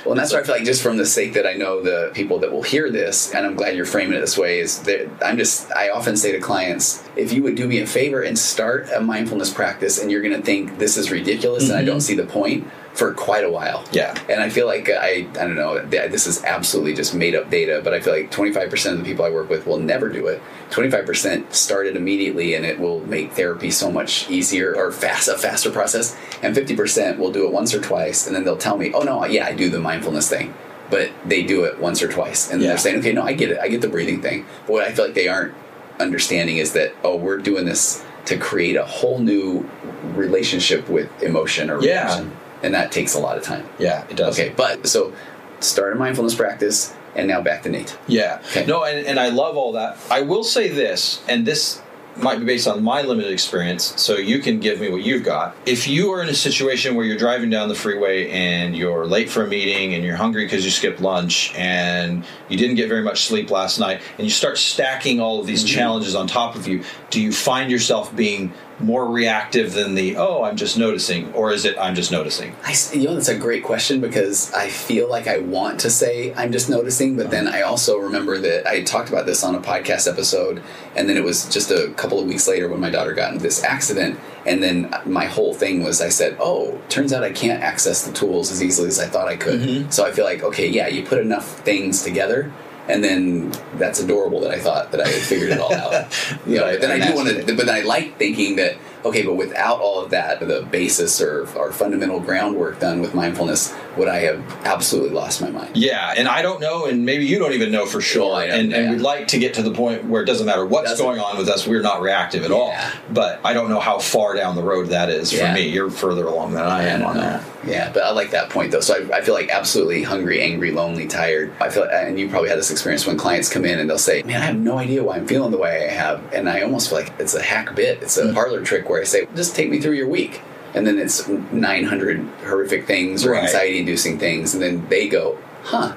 [0.10, 2.10] Well, and that's why I feel like just from the sake that I know the
[2.16, 5.08] people that will hear this, and I'm glad you're framing it this way, is that
[5.24, 8.36] I'm just, I often say to clients, if you would do me a favor and
[8.36, 11.92] start a mindfulness practice and you're going to think this is ridiculous and I mm-hmm.
[11.92, 12.68] don't see the point
[13.00, 13.86] for quite a while.
[13.94, 14.14] Yeah.
[14.30, 17.50] And I feel like uh, I, I don't know, this is absolutely just made up
[17.50, 20.28] data, but I feel like 25% of the people I work with will never do
[20.28, 20.42] it.
[20.72, 25.38] 25% start it immediately and it will make therapy so much easier or fast, a
[25.38, 26.14] faster process.
[26.44, 29.24] And 50% will do it once or twice and then they'll tell me, oh no,
[29.26, 30.54] yeah, I do the mindfulness thing.
[30.90, 32.52] But they do it once or twice.
[32.52, 32.70] And Yeah.
[32.70, 33.60] they're saying, okay, no, I get it.
[33.60, 34.46] I get the breathing thing.
[34.68, 35.54] But what I feel like they aren't
[36.02, 39.70] understanding is that, oh, we're doing this to create a whole new
[40.16, 42.04] relationship with emotion or Yeah.
[42.06, 42.32] reaction.
[42.62, 43.68] And that takes a lot of time.
[43.80, 44.38] Yeah, it does.
[44.40, 45.14] Okay, but so
[45.60, 47.98] start a mindfulness practice, and now back to Nate.
[48.08, 48.42] Yeah.
[48.50, 48.66] Okay.
[48.66, 49.98] No, and, and I love all that.
[50.12, 51.82] I will say this, and this
[52.18, 55.56] might be based on my limited experience, so you can give me what you've got.
[55.66, 59.30] If you are in a situation where you're driving down the freeway and you're late
[59.30, 63.04] for a meeting and you're hungry because you skipped lunch and you didn't get very
[63.04, 65.78] much sleep last night, and you start stacking all of these mm-hmm.
[65.78, 70.44] challenges on top of you, do you find yourself being more reactive than the, oh,
[70.44, 72.56] I'm just noticing, or is it, I'm just noticing?
[72.64, 76.34] I, you know, that's a great question because I feel like I want to say
[76.36, 79.60] I'm just noticing, but then I also remember that I talked about this on a
[79.60, 80.64] podcast episode,
[80.96, 83.44] and then it was just a couple of weeks later when my daughter got into
[83.44, 87.62] this accident, and then my whole thing was I said, "Oh, turns out I can't
[87.62, 89.90] access the tools as easily as I thought I could." Mm-hmm.
[89.92, 92.52] So I feel like, okay, yeah, you put enough things together.
[92.90, 96.08] And then that's adorable that I thought that I had figured it all out.
[96.48, 98.76] You know, but then I do want to but then I like thinking that
[99.06, 103.74] okay, but without all of that, the basis or, or fundamental groundwork done with mindfulness,
[103.98, 105.78] would I have absolutely lost my mind?
[105.78, 108.36] Yeah, and I don't know, and maybe you don't even know for sure.
[108.42, 110.66] Oh, don't- and, and we'd like to get to the point where it doesn't matter
[110.66, 112.74] what's Doesn't- going on with us, we're not reactive at all.
[113.12, 115.48] But I don't know how far down the road that is Yeah.
[115.48, 115.70] for me.
[115.70, 117.42] You're further along than I am on that.
[117.66, 118.80] Yeah, but I like that point though.
[118.80, 121.52] So I, I feel like absolutely hungry, angry, lonely, tired.
[121.60, 124.24] I feel, and you probably had this experience when clients come in and they'll say,
[124.24, 126.90] "Man, I have no idea why I'm feeling the way I have," and I almost
[126.90, 128.02] feel like it's a hack bit.
[128.02, 128.34] It's a Mm-hmm.
[128.34, 130.42] parlor trick where I say, "Just take me through your week,"
[130.74, 133.44] and then it's 900 horrific things or Right.
[133.44, 135.96] anxiety-inducing things, and then they go, "Huh."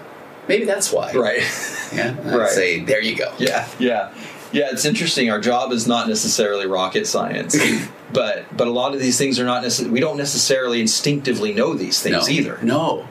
[0.48, 1.12] Maybe that's why.
[1.12, 1.42] Right.
[1.94, 2.16] Yeah.
[2.26, 2.48] I'd Right.
[2.50, 3.30] say, there you go.
[3.38, 3.68] yeah.
[3.78, 4.08] Yeah.
[4.52, 5.30] Yeah, it's interesting.
[5.30, 7.56] Our job is not necessarily rocket science.
[8.12, 11.74] but but a lot of these things are not necessarily we don't necessarily instinctively know
[11.74, 12.32] these things no.
[12.32, 12.58] either.
[12.62, 13.08] No.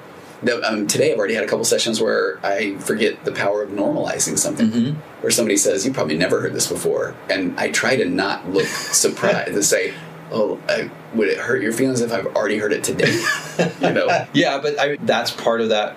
[0.63, 4.39] Um, today I've already had a couple sessions where I forget the power of normalizing
[4.39, 4.71] something.
[4.71, 4.99] Mm-hmm.
[5.21, 8.65] Where somebody says, "You probably never heard this before," and I try to not look
[8.67, 9.93] surprised and say,
[10.31, 13.23] "Oh, I, would it hurt your feelings if I've already heard it today?"
[13.81, 14.25] you know.
[14.33, 15.95] Yeah, but I, that's part of that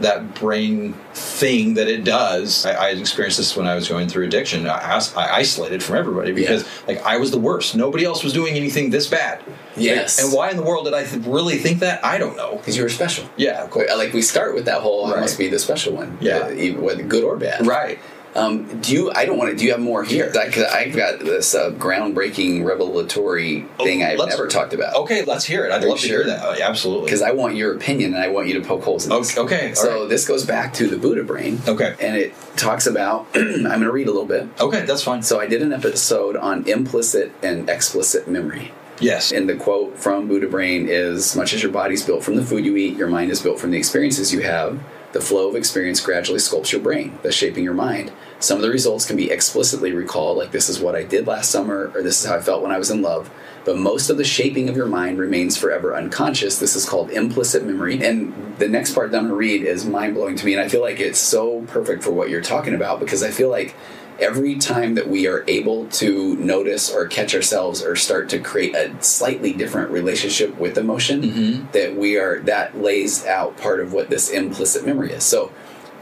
[0.00, 2.66] that brain thing that it does.
[2.66, 4.66] I, I experienced this when I was going through addiction.
[4.66, 7.74] I, I isolated from everybody because like I was the worst.
[7.74, 9.42] Nobody else was doing anything this bad.
[9.76, 10.22] Yes.
[10.22, 12.04] And why in the world did I th- really think that?
[12.04, 12.56] I don't know.
[12.56, 13.28] Because you were special.
[13.36, 13.90] Yeah, of course.
[13.94, 16.18] Like we start with that whole, I must be the special one.
[16.20, 16.48] Yeah.
[16.72, 17.66] Whether good or bad.
[17.66, 17.98] Right.
[18.34, 19.10] Um, do you?
[19.12, 19.56] I don't want to.
[19.56, 20.26] Do you have more here?
[20.32, 24.94] Because I've got this uh, groundbreaking, revelatory thing I've Oh, never talked about.
[24.96, 25.72] Okay, let's hear it.
[25.72, 26.18] I'd Are love to sure?
[26.24, 26.44] hear that.
[26.44, 27.06] Oh, yeah, absolutely.
[27.06, 29.36] Because I want your opinion and I want you to poke holes in this.
[29.36, 30.08] Okay, okay, So right.
[30.08, 31.60] this goes back to the Buddha brain.
[31.66, 31.94] Okay.
[32.00, 33.26] And it talks about.
[33.34, 34.48] I'm going to read a little bit.
[34.60, 35.22] okay, that's fine.
[35.22, 38.72] So I did an episode on implicit and explicit memory.
[39.00, 39.32] yes.
[39.32, 42.64] And the quote from Buddha Brain is Much as your body's built from the food
[42.64, 44.78] you eat, your mind is built from the experiences you have.
[45.12, 48.12] The flow of experience gradually sculpts your brain, thus shaping your mind.
[48.38, 51.50] Some of the results can be explicitly recalled, like this is what I did last
[51.50, 53.28] summer, or this is how I felt when I was in love.
[53.64, 56.58] But most of the shaping of your mind remains forever unconscious.
[56.58, 58.02] This is called implicit memory.
[58.02, 60.54] And the next part that I'm going to read is mind blowing to me.
[60.54, 63.50] And I feel like it's so perfect for what you're talking about because I feel
[63.50, 63.74] like
[64.20, 68.74] every time that we are able to notice or catch ourselves or start to create
[68.74, 71.70] a slightly different relationship with emotion mm-hmm.
[71.72, 75.24] that we are that lays out part of what this implicit memory is.
[75.24, 75.52] So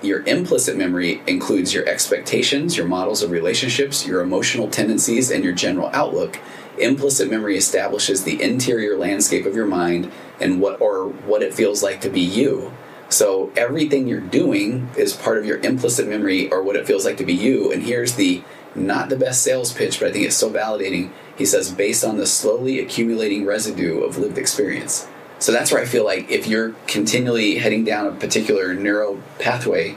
[0.02, 5.52] your implicit memory includes your expectations your models of relationships your emotional tendencies and your
[5.52, 6.38] general outlook.
[6.78, 11.82] Implicit memory establishes the interior landscape of your mind and what or what it feels
[11.82, 12.72] like to be you
[13.08, 17.16] so everything you're doing is part of your implicit memory or what it feels like
[17.18, 17.72] to be you.
[17.72, 18.42] And here's the
[18.74, 21.10] not the best sales pitch, but I think it's so validating.
[21.36, 25.08] He says, based on the slowly accumulating residue of lived experience.
[25.38, 29.96] So that's where I feel like if you're continually heading down a particular neuro pathway,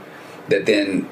[0.49, 1.09] that then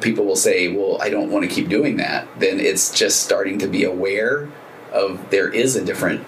[0.00, 2.28] people will say, well, I don't want to keep doing that.
[2.38, 4.48] Then it's just starting to be aware
[4.92, 6.24] of there is a different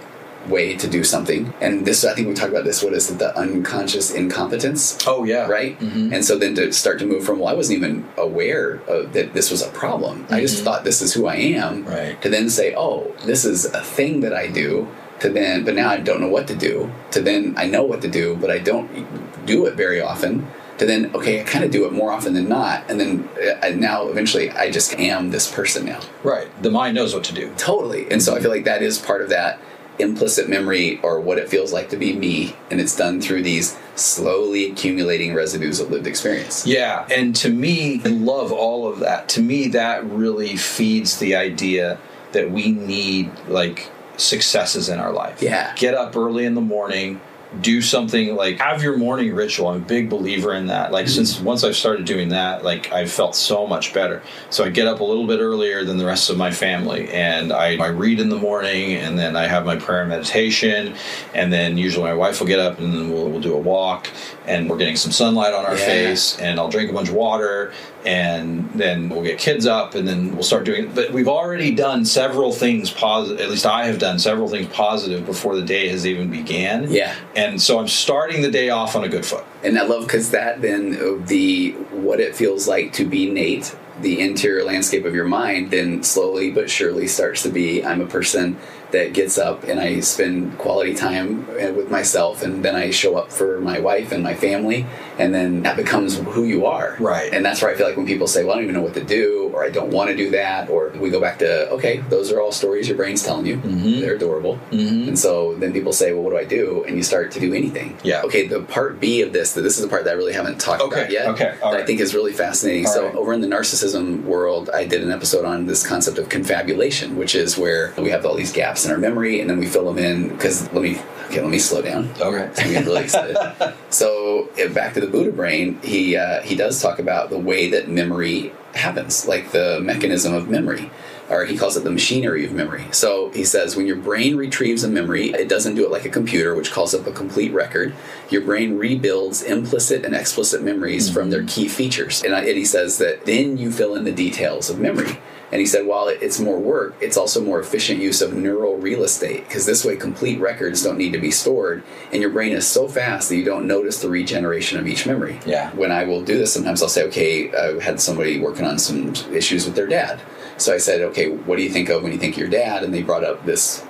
[0.49, 1.53] way to do something.
[1.61, 2.83] And this, I think we talked about this.
[2.83, 3.19] What is it?
[3.19, 4.99] The unconscious incompetence.
[5.07, 5.47] oh yeah.
[5.47, 5.81] Right.
[5.81, 9.35] And so then to start to move from, well, I wasn't even aware of that
[9.35, 10.27] this was a problem.
[10.31, 11.85] I just thought this is who I am.
[11.85, 12.21] Right.
[12.23, 14.89] To then say, oh, this is a thing that I do.
[15.21, 16.93] To then, but now I don't know what to do.
[17.13, 20.47] To then, I know what to do, but I don't do it very often.
[20.77, 23.27] To then, okay, I kind of do it more often than not, and then
[23.63, 26.01] uh, now eventually I just am this person now.
[26.23, 26.49] Right.
[26.63, 27.51] The mind knows what to do.
[27.57, 28.11] Totally.
[28.11, 29.59] And so I feel like that is part of that
[29.99, 32.57] implicit memory or what it feels like to be me.
[32.71, 36.67] And it's done through these slowly accumulating residues of lived experience.
[36.67, 39.29] Yeah, and to me, I love all of that.
[39.31, 41.99] To me, that really feeds the idea
[42.33, 45.43] that we need like successes in our life.
[45.43, 45.75] Yeah.
[45.77, 47.21] Get up early in the morning,
[47.61, 49.69] do something like have your morning ritual.
[49.69, 50.93] I'm a big believer in that.
[50.93, 51.45] Like since mm-hmm.
[51.45, 54.23] once I've started doing that, like I've felt so much better.
[54.51, 57.53] So I get up a little bit earlier than the rest of my family and
[57.53, 60.95] I, I read in the morning and then I have my prayer and meditation
[61.35, 64.09] and then usually my wife will get up and then we'll, we'll do a walk
[64.47, 65.85] and we're getting some sunlight on our Yeah.
[65.87, 67.73] face and I'll drink a bunch of water
[68.05, 70.95] and then we'll get kids up and then we'll start doing it.
[70.95, 75.27] but we've already done several things positive at least I have done several things positive
[75.27, 77.15] before the day has even began Yeah.
[77.35, 80.31] and so I'm starting the day off on a good foot And I love because
[80.31, 85.15] that then uh, the what it feels like to be Nate, the interior landscape of
[85.15, 88.57] your mind, then slowly but surely starts to be I'm a person
[88.93, 93.17] that gets up and I spend quality time uh, with myself, and then I show
[93.17, 94.87] up for my wife and my family,
[95.19, 96.97] and then that becomes who you are.
[97.01, 97.33] Right.
[97.33, 98.95] And that's where I feel like when people say, "Well, I don't even know what
[98.95, 101.99] to do," or "I don't want to do that," or we go back to, "Okay,
[102.09, 103.57] those are all stories your brain's telling you.
[103.57, 104.01] Mm-hmm.
[104.01, 107.33] They're adorable." And so then people say, "Well, what do I do?" And you start
[107.33, 107.97] to do anything.
[108.05, 108.23] Yeah.
[108.23, 108.47] Okay.
[108.47, 111.01] The part B of this, this is the part that I really haven't talked Okay,
[111.01, 111.27] about yet.
[111.29, 112.87] okay, all that I think is really fascinating.
[112.87, 113.15] All so right.
[113.15, 117.35] over in the narcissism world, I did an episode on this concept of confabulation, which
[117.35, 119.99] is where we have all these gaps in our memory, and then we fill them
[119.99, 120.29] in.
[120.29, 122.11] Because let me, okay, let me slow down.
[122.21, 123.37] okay I'm getting really excited.
[123.91, 127.89] so back to the Buddha brain, he uh, he does talk about the way that
[127.89, 130.91] memory happens, like the mechanism of memory,
[131.31, 132.85] or he calls it the machinery of memory.
[132.93, 136.11] So he says when your brain retrieves a memory, it doesn't do it like a
[136.11, 137.95] computer, which calls up a complete record.
[138.31, 142.65] Your brain rebuilds implicit and explicit memories from their key features, and, I, and he
[142.65, 145.19] says that then you fill in the details of memory.
[145.53, 149.05] And he said, while it's more work, it's also more efficient use of neural real
[149.05, 152.67] estate because this way complete records don't need to be stored, and your brain is
[152.67, 155.39] so fast that you don't notice the regeneration of each memory.
[155.47, 155.71] Yeah.
[155.73, 159.15] When I will do this, sometimes I'll say, okay, I had somebody working on some
[159.33, 160.21] issues with their dad.
[160.57, 162.83] So I said, okay, what do you think of when you think of your dad?
[162.83, 163.85] And they brought up this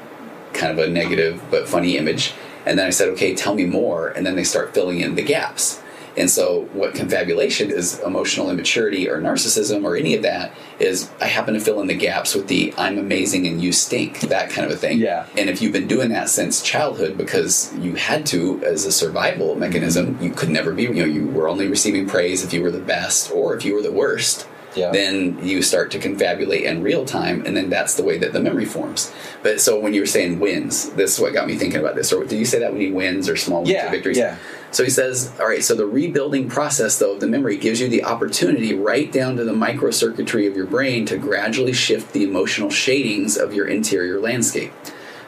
[0.53, 2.35] kind of a negative but funny image.
[2.67, 4.09] And then I said, okay, tell me more.
[4.09, 5.81] And then they start filling in the gaps.
[6.17, 11.27] And so, what confabulation is emotional immaturity or narcissism or any of that is I
[11.27, 14.67] happen to fill in the gaps with the I'm amazing and you stink, that kind
[14.67, 14.99] of a thing.
[14.99, 15.27] Yeah.
[15.37, 19.55] And if you've been doing that since childhood because you had to as a survival
[19.57, 22.71] mechanism, you could never be, you know, you were only receiving praise if you were
[22.71, 24.91] the best or if you were the worst Yeah.
[24.93, 28.41] then you start to confabulate in real time, and then that's the way that the
[28.41, 29.13] memory forms.
[29.43, 32.13] But so when you were saying wins, this is what got me thinking about this.
[32.13, 34.19] Or did you say that when he wins or small wins Yeah, or victories?
[34.19, 34.37] yeah.
[34.73, 37.89] So he says, all right, so the rebuilding process, though, of the memory gives you
[37.89, 42.69] the opportunity right down to the microcircuitry of your brain to gradually shift the emotional
[42.69, 44.73] shadings of your interior landscape.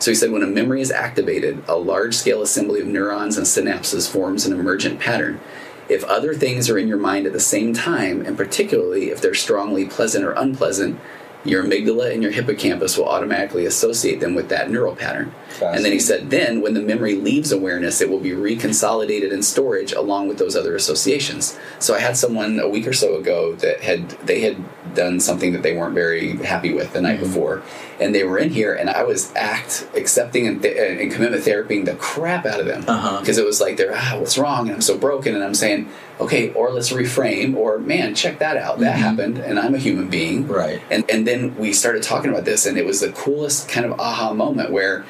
[0.00, 3.46] So he said, when a memory is activated, a large scale assembly of neurons and
[3.46, 5.40] synapses forms an emergent pattern.
[5.88, 9.34] If other things are in your mind at the same time, and particularly if they're
[9.34, 11.00] strongly pleasant or unpleasant,
[11.44, 15.34] your amygdala and your hippocampus will automatically associate them with that neural pattern.
[15.60, 19.42] And then he said, then when the memory leaves awareness, it will be reconsolidated in
[19.42, 21.58] storage along with those other associations.
[21.78, 24.56] So I had someone a week or so ago that had they had
[24.94, 27.26] done something that they weren't very happy with the night mm-hmm.
[27.26, 27.62] before,
[28.00, 31.42] and they were in here, and I was act accepting and, th- uh, and commitment
[31.44, 32.84] therapying the crap out of them.
[32.86, 33.20] Uh-huh.
[33.20, 35.88] Because it was like they're ah, what's wrong, and I'm so broken, and I'm saying,
[36.20, 39.02] okay, or let's reframe, or man, check that out, that mm-hmm.
[39.02, 40.80] happened, and I'm a human being, Right.
[40.90, 43.98] and and then we started talking about this, and it was the coolest kind of
[44.00, 45.04] aha moment where,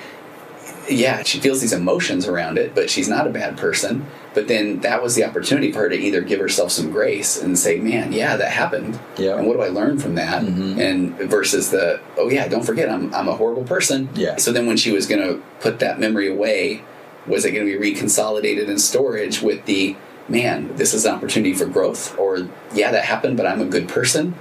[0.88, 4.06] yeah, she feels these emotions around it, but she's not a bad person.
[4.34, 7.58] But then that was the opportunity for her to either give herself some grace and
[7.58, 9.36] say, "Man, yeah, that happened, Yeah.
[9.36, 10.80] and what do I learn from that?" Mm-hmm.
[10.80, 14.36] And versus the, "Oh yeah, don't forget, I'm I'm a horrible person." Yeah.
[14.36, 16.82] So then when she was going to put that memory away,
[17.26, 19.96] was it going to be reconsolidated in storage with the,
[20.28, 23.88] "Man, this is an opportunity for growth," or "Yeah, that happened, but I'm a good
[23.88, 24.34] person."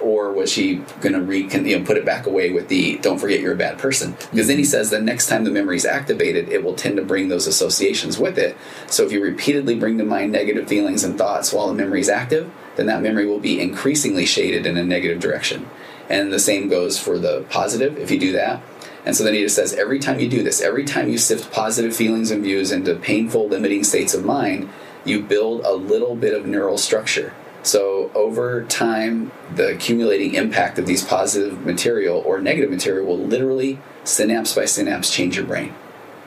[0.00, 3.18] Or was she going to re you know put it back away with the don't
[3.18, 4.12] forget you're a bad person.
[4.30, 7.04] Because then he says the next time the memory is activated it will tend to
[7.04, 8.56] bring those associations with it.
[8.86, 12.08] So if you repeatedly bring to mind negative feelings and thoughts while the memory is
[12.08, 15.68] active then that memory will be increasingly shaded in a negative direction.
[16.08, 18.62] And the same goes for the positive if you do that.
[19.04, 21.52] And so then he just says every time you do this every time you sift
[21.52, 24.68] positive feelings and views into painful limiting states of mind
[25.04, 27.32] you build a little bit of neural structure
[27.68, 33.78] so over time, the accumulating impact of these positive material or negative material will literally
[34.04, 35.74] synapse by synapse change your brain.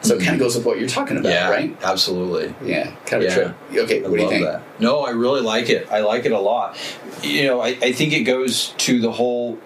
[0.02, 0.39] So it kind of mm-hmm.
[0.44, 1.76] goes with what you're talking about, yeah, right?
[1.84, 2.54] absolutely.
[2.64, 3.36] Yeah, kind of Yeah.
[3.36, 3.56] trip.
[3.72, 4.46] Okay, I what do you think?
[4.46, 4.62] that.
[4.80, 5.88] No, I really like it.
[5.92, 6.78] I like it a lot.
[7.24, 9.58] You know, I, I think it goes to the whole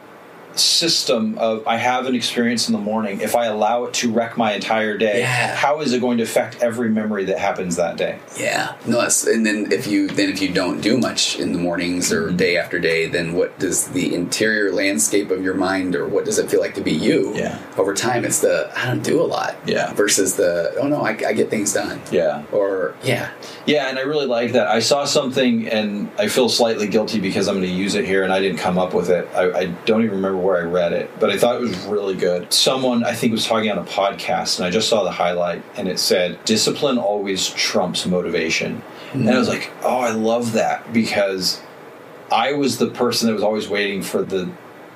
[0.60, 3.22] system of I have an experience in the morning.
[3.22, 5.56] If I allow it to wreck my entire day, Yeah.
[5.56, 8.20] how is it going to affect every memory that happens that day?
[8.39, 9.01] Yeah, no.
[9.01, 12.26] That's, and then if you then if you don't do much in the mornings or
[12.26, 12.38] Mm-hmm.
[12.38, 16.39] day after day, then what does the interior landscape of your mind or what does
[16.39, 17.34] it feel like to be you?
[17.36, 17.60] Yeah.
[17.78, 19.56] Over time, it's the I don't do a lot.
[19.66, 19.93] Yeah.
[19.93, 22.01] Versus the oh no, I, I get things done.
[22.12, 22.43] Yeah.
[22.51, 23.30] Or yeah,
[23.66, 24.68] Yeah, and I really like that.
[24.68, 28.24] I saw something and I feel slightly guilty because I'm going to use it here
[28.24, 29.28] and I didn't come up with it.
[29.36, 32.16] I, I don't even remember where I read it, but I thought it was really
[32.16, 32.54] good.
[32.54, 35.88] Someone, I think, was talking on a podcast and I just saw the highlight and
[35.88, 38.82] it said, Discipline always trumps motivation.
[39.14, 41.62] And I was like, oh, I love that because
[42.32, 44.52] I was the person that was always waiting for the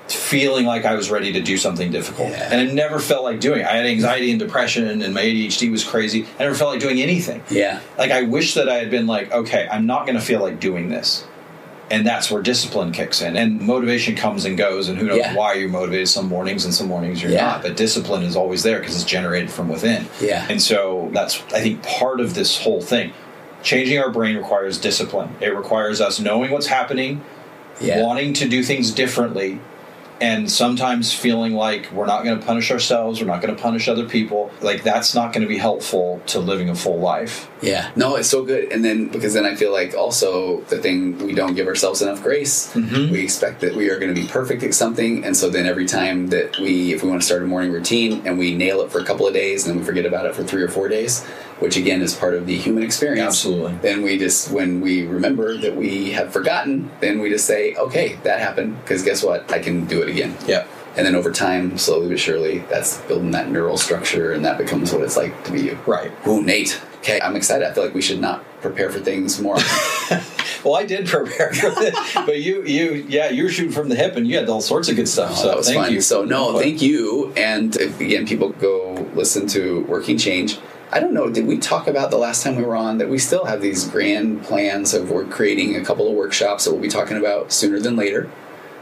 [0.08, 2.30] feeling like I was ready to do something difficult.
[2.30, 2.50] Yeah.
[2.52, 3.66] And I never felt like doing it.
[3.68, 6.26] I had anxiety and depression and my ADHD was crazy.
[6.40, 9.32] I never felt like doing anything yeah, like I wish that I had been like,
[9.32, 11.26] okay, I'm not going to feel like doing this,
[11.92, 15.34] and that's where discipline kicks in, and motivation comes and goes, and who knows Yeah.
[15.36, 17.46] why you're motivated some mornings and some mornings you're Yeah.
[17.46, 20.08] not, but discipline is always there because it's generated from within.
[20.22, 20.46] Yeah.
[20.50, 23.12] and so that's I think part of this whole thing.
[23.64, 25.30] Changing our brain requires discipline.
[25.42, 27.22] It requires us knowing what's happening,
[27.82, 28.02] yeah.
[28.02, 29.60] wanting to do things differently
[30.22, 33.88] and sometimes feeling like we're not going to punish ourselves, we're not going to punish
[33.88, 34.52] other people.
[34.62, 37.50] Like that's not going to be helpful to living a full life.
[37.62, 38.72] Yeah, no, it's so good.
[38.72, 42.22] And then because then I feel like also the thing we don't give ourselves enough
[42.22, 42.74] grace.
[42.74, 43.12] Mm-hmm.
[43.12, 45.86] We expect that we are going to be perfect at something, and so then every
[45.86, 48.92] time that we, if we want to start a morning routine and we nail it
[48.92, 50.88] for a couple of days, and then we forget about it for three or four
[50.88, 51.26] days,
[51.60, 53.28] which again is part of the human experience.
[53.28, 53.76] Absolutely.
[53.82, 58.18] Then we just when we remember that we have forgotten, then we just say, okay,
[58.24, 59.52] that happened because guess what?
[59.52, 60.36] I can do it again.
[60.48, 60.66] Yeah.
[60.96, 64.92] And then over time, slowly but surely, that's building that neural structure, and that becomes
[64.92, 65.80] what it's like to be you.
[65.86, 66.12] Right.
[66.28, 66.82] Ooh, Nate.
[66.98, 67.66] Okay, I'm excited.
[67.66, 69.58] I feel like we should not prepare for things more.
[70.64, 73.96] Well, I did prepare for this, but you, you, yeah, you were shooting from the
[73.96, 75.32] hip, and you had all sorts of good stuff.
[75.34, 75.94] Oh, so that was thank fun.
[75.94, 76.02] you.
[76.02, 77.32] So no, thank you.
[77.38, 80.60] And if, again, people go listen to Working Change.
[80.92, 81.30] I don't know.
[81.30, 83.88] Did we talk about the last time we were on that we still have these
[83.88, 87.80] grand plans of we're creating a couple of workshops that we'll be talking about sooner
[87.80, 88.30] than later,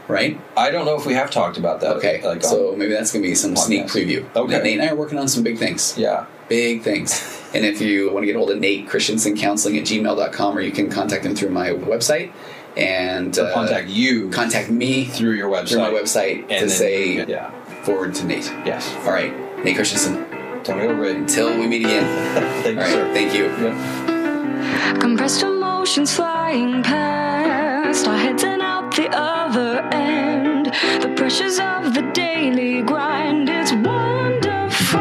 [0.08, 0.40] right?
[0.56, 1.96] I don't know if we have talked about that.
[1.96, 4.24] Okay, Like, so maybe that's going to be some sneak preview.
[4.34, 4.62] Okay.
[4.62, 5.96] Nate and I are working on some big things.
[5.98, 7.34] yeah, big things.
[7.54, 10.70] And if you want to get hold of Nate Christensen Counseling at gmail.com or you
[10.70, 12.30] can contact him through my website
[12.76, 15.68] and contact uh, you contact me through your website.
[15.68, 17.50] through my website and to then say yeah,
[17.84, 18.44] forward to Nate.
[18.66, 18.94] yes.
[19.06, 19.32] All right,
[19.64, 20.27] Nate Christensen.
[20.68, 21.26] Tony Overbay.
[21.26, 22.04] Till we meet again.
[22.62, 23.12] thank All you, right, sir.
[23.14, 23.44] Thank you.
[23.64, 25.00] Yep.
[25.00, 30.66] Compressed emotions flying past, our heads and out the other end.
[31.00, 35.00] The pressures of the daily grind, it's wonderful.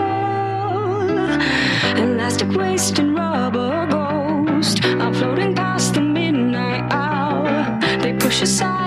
[2.01, 7.77] Elastic waste and rubber ghost are floating past the midnight hour.
[8.01, 8.86] They push aside.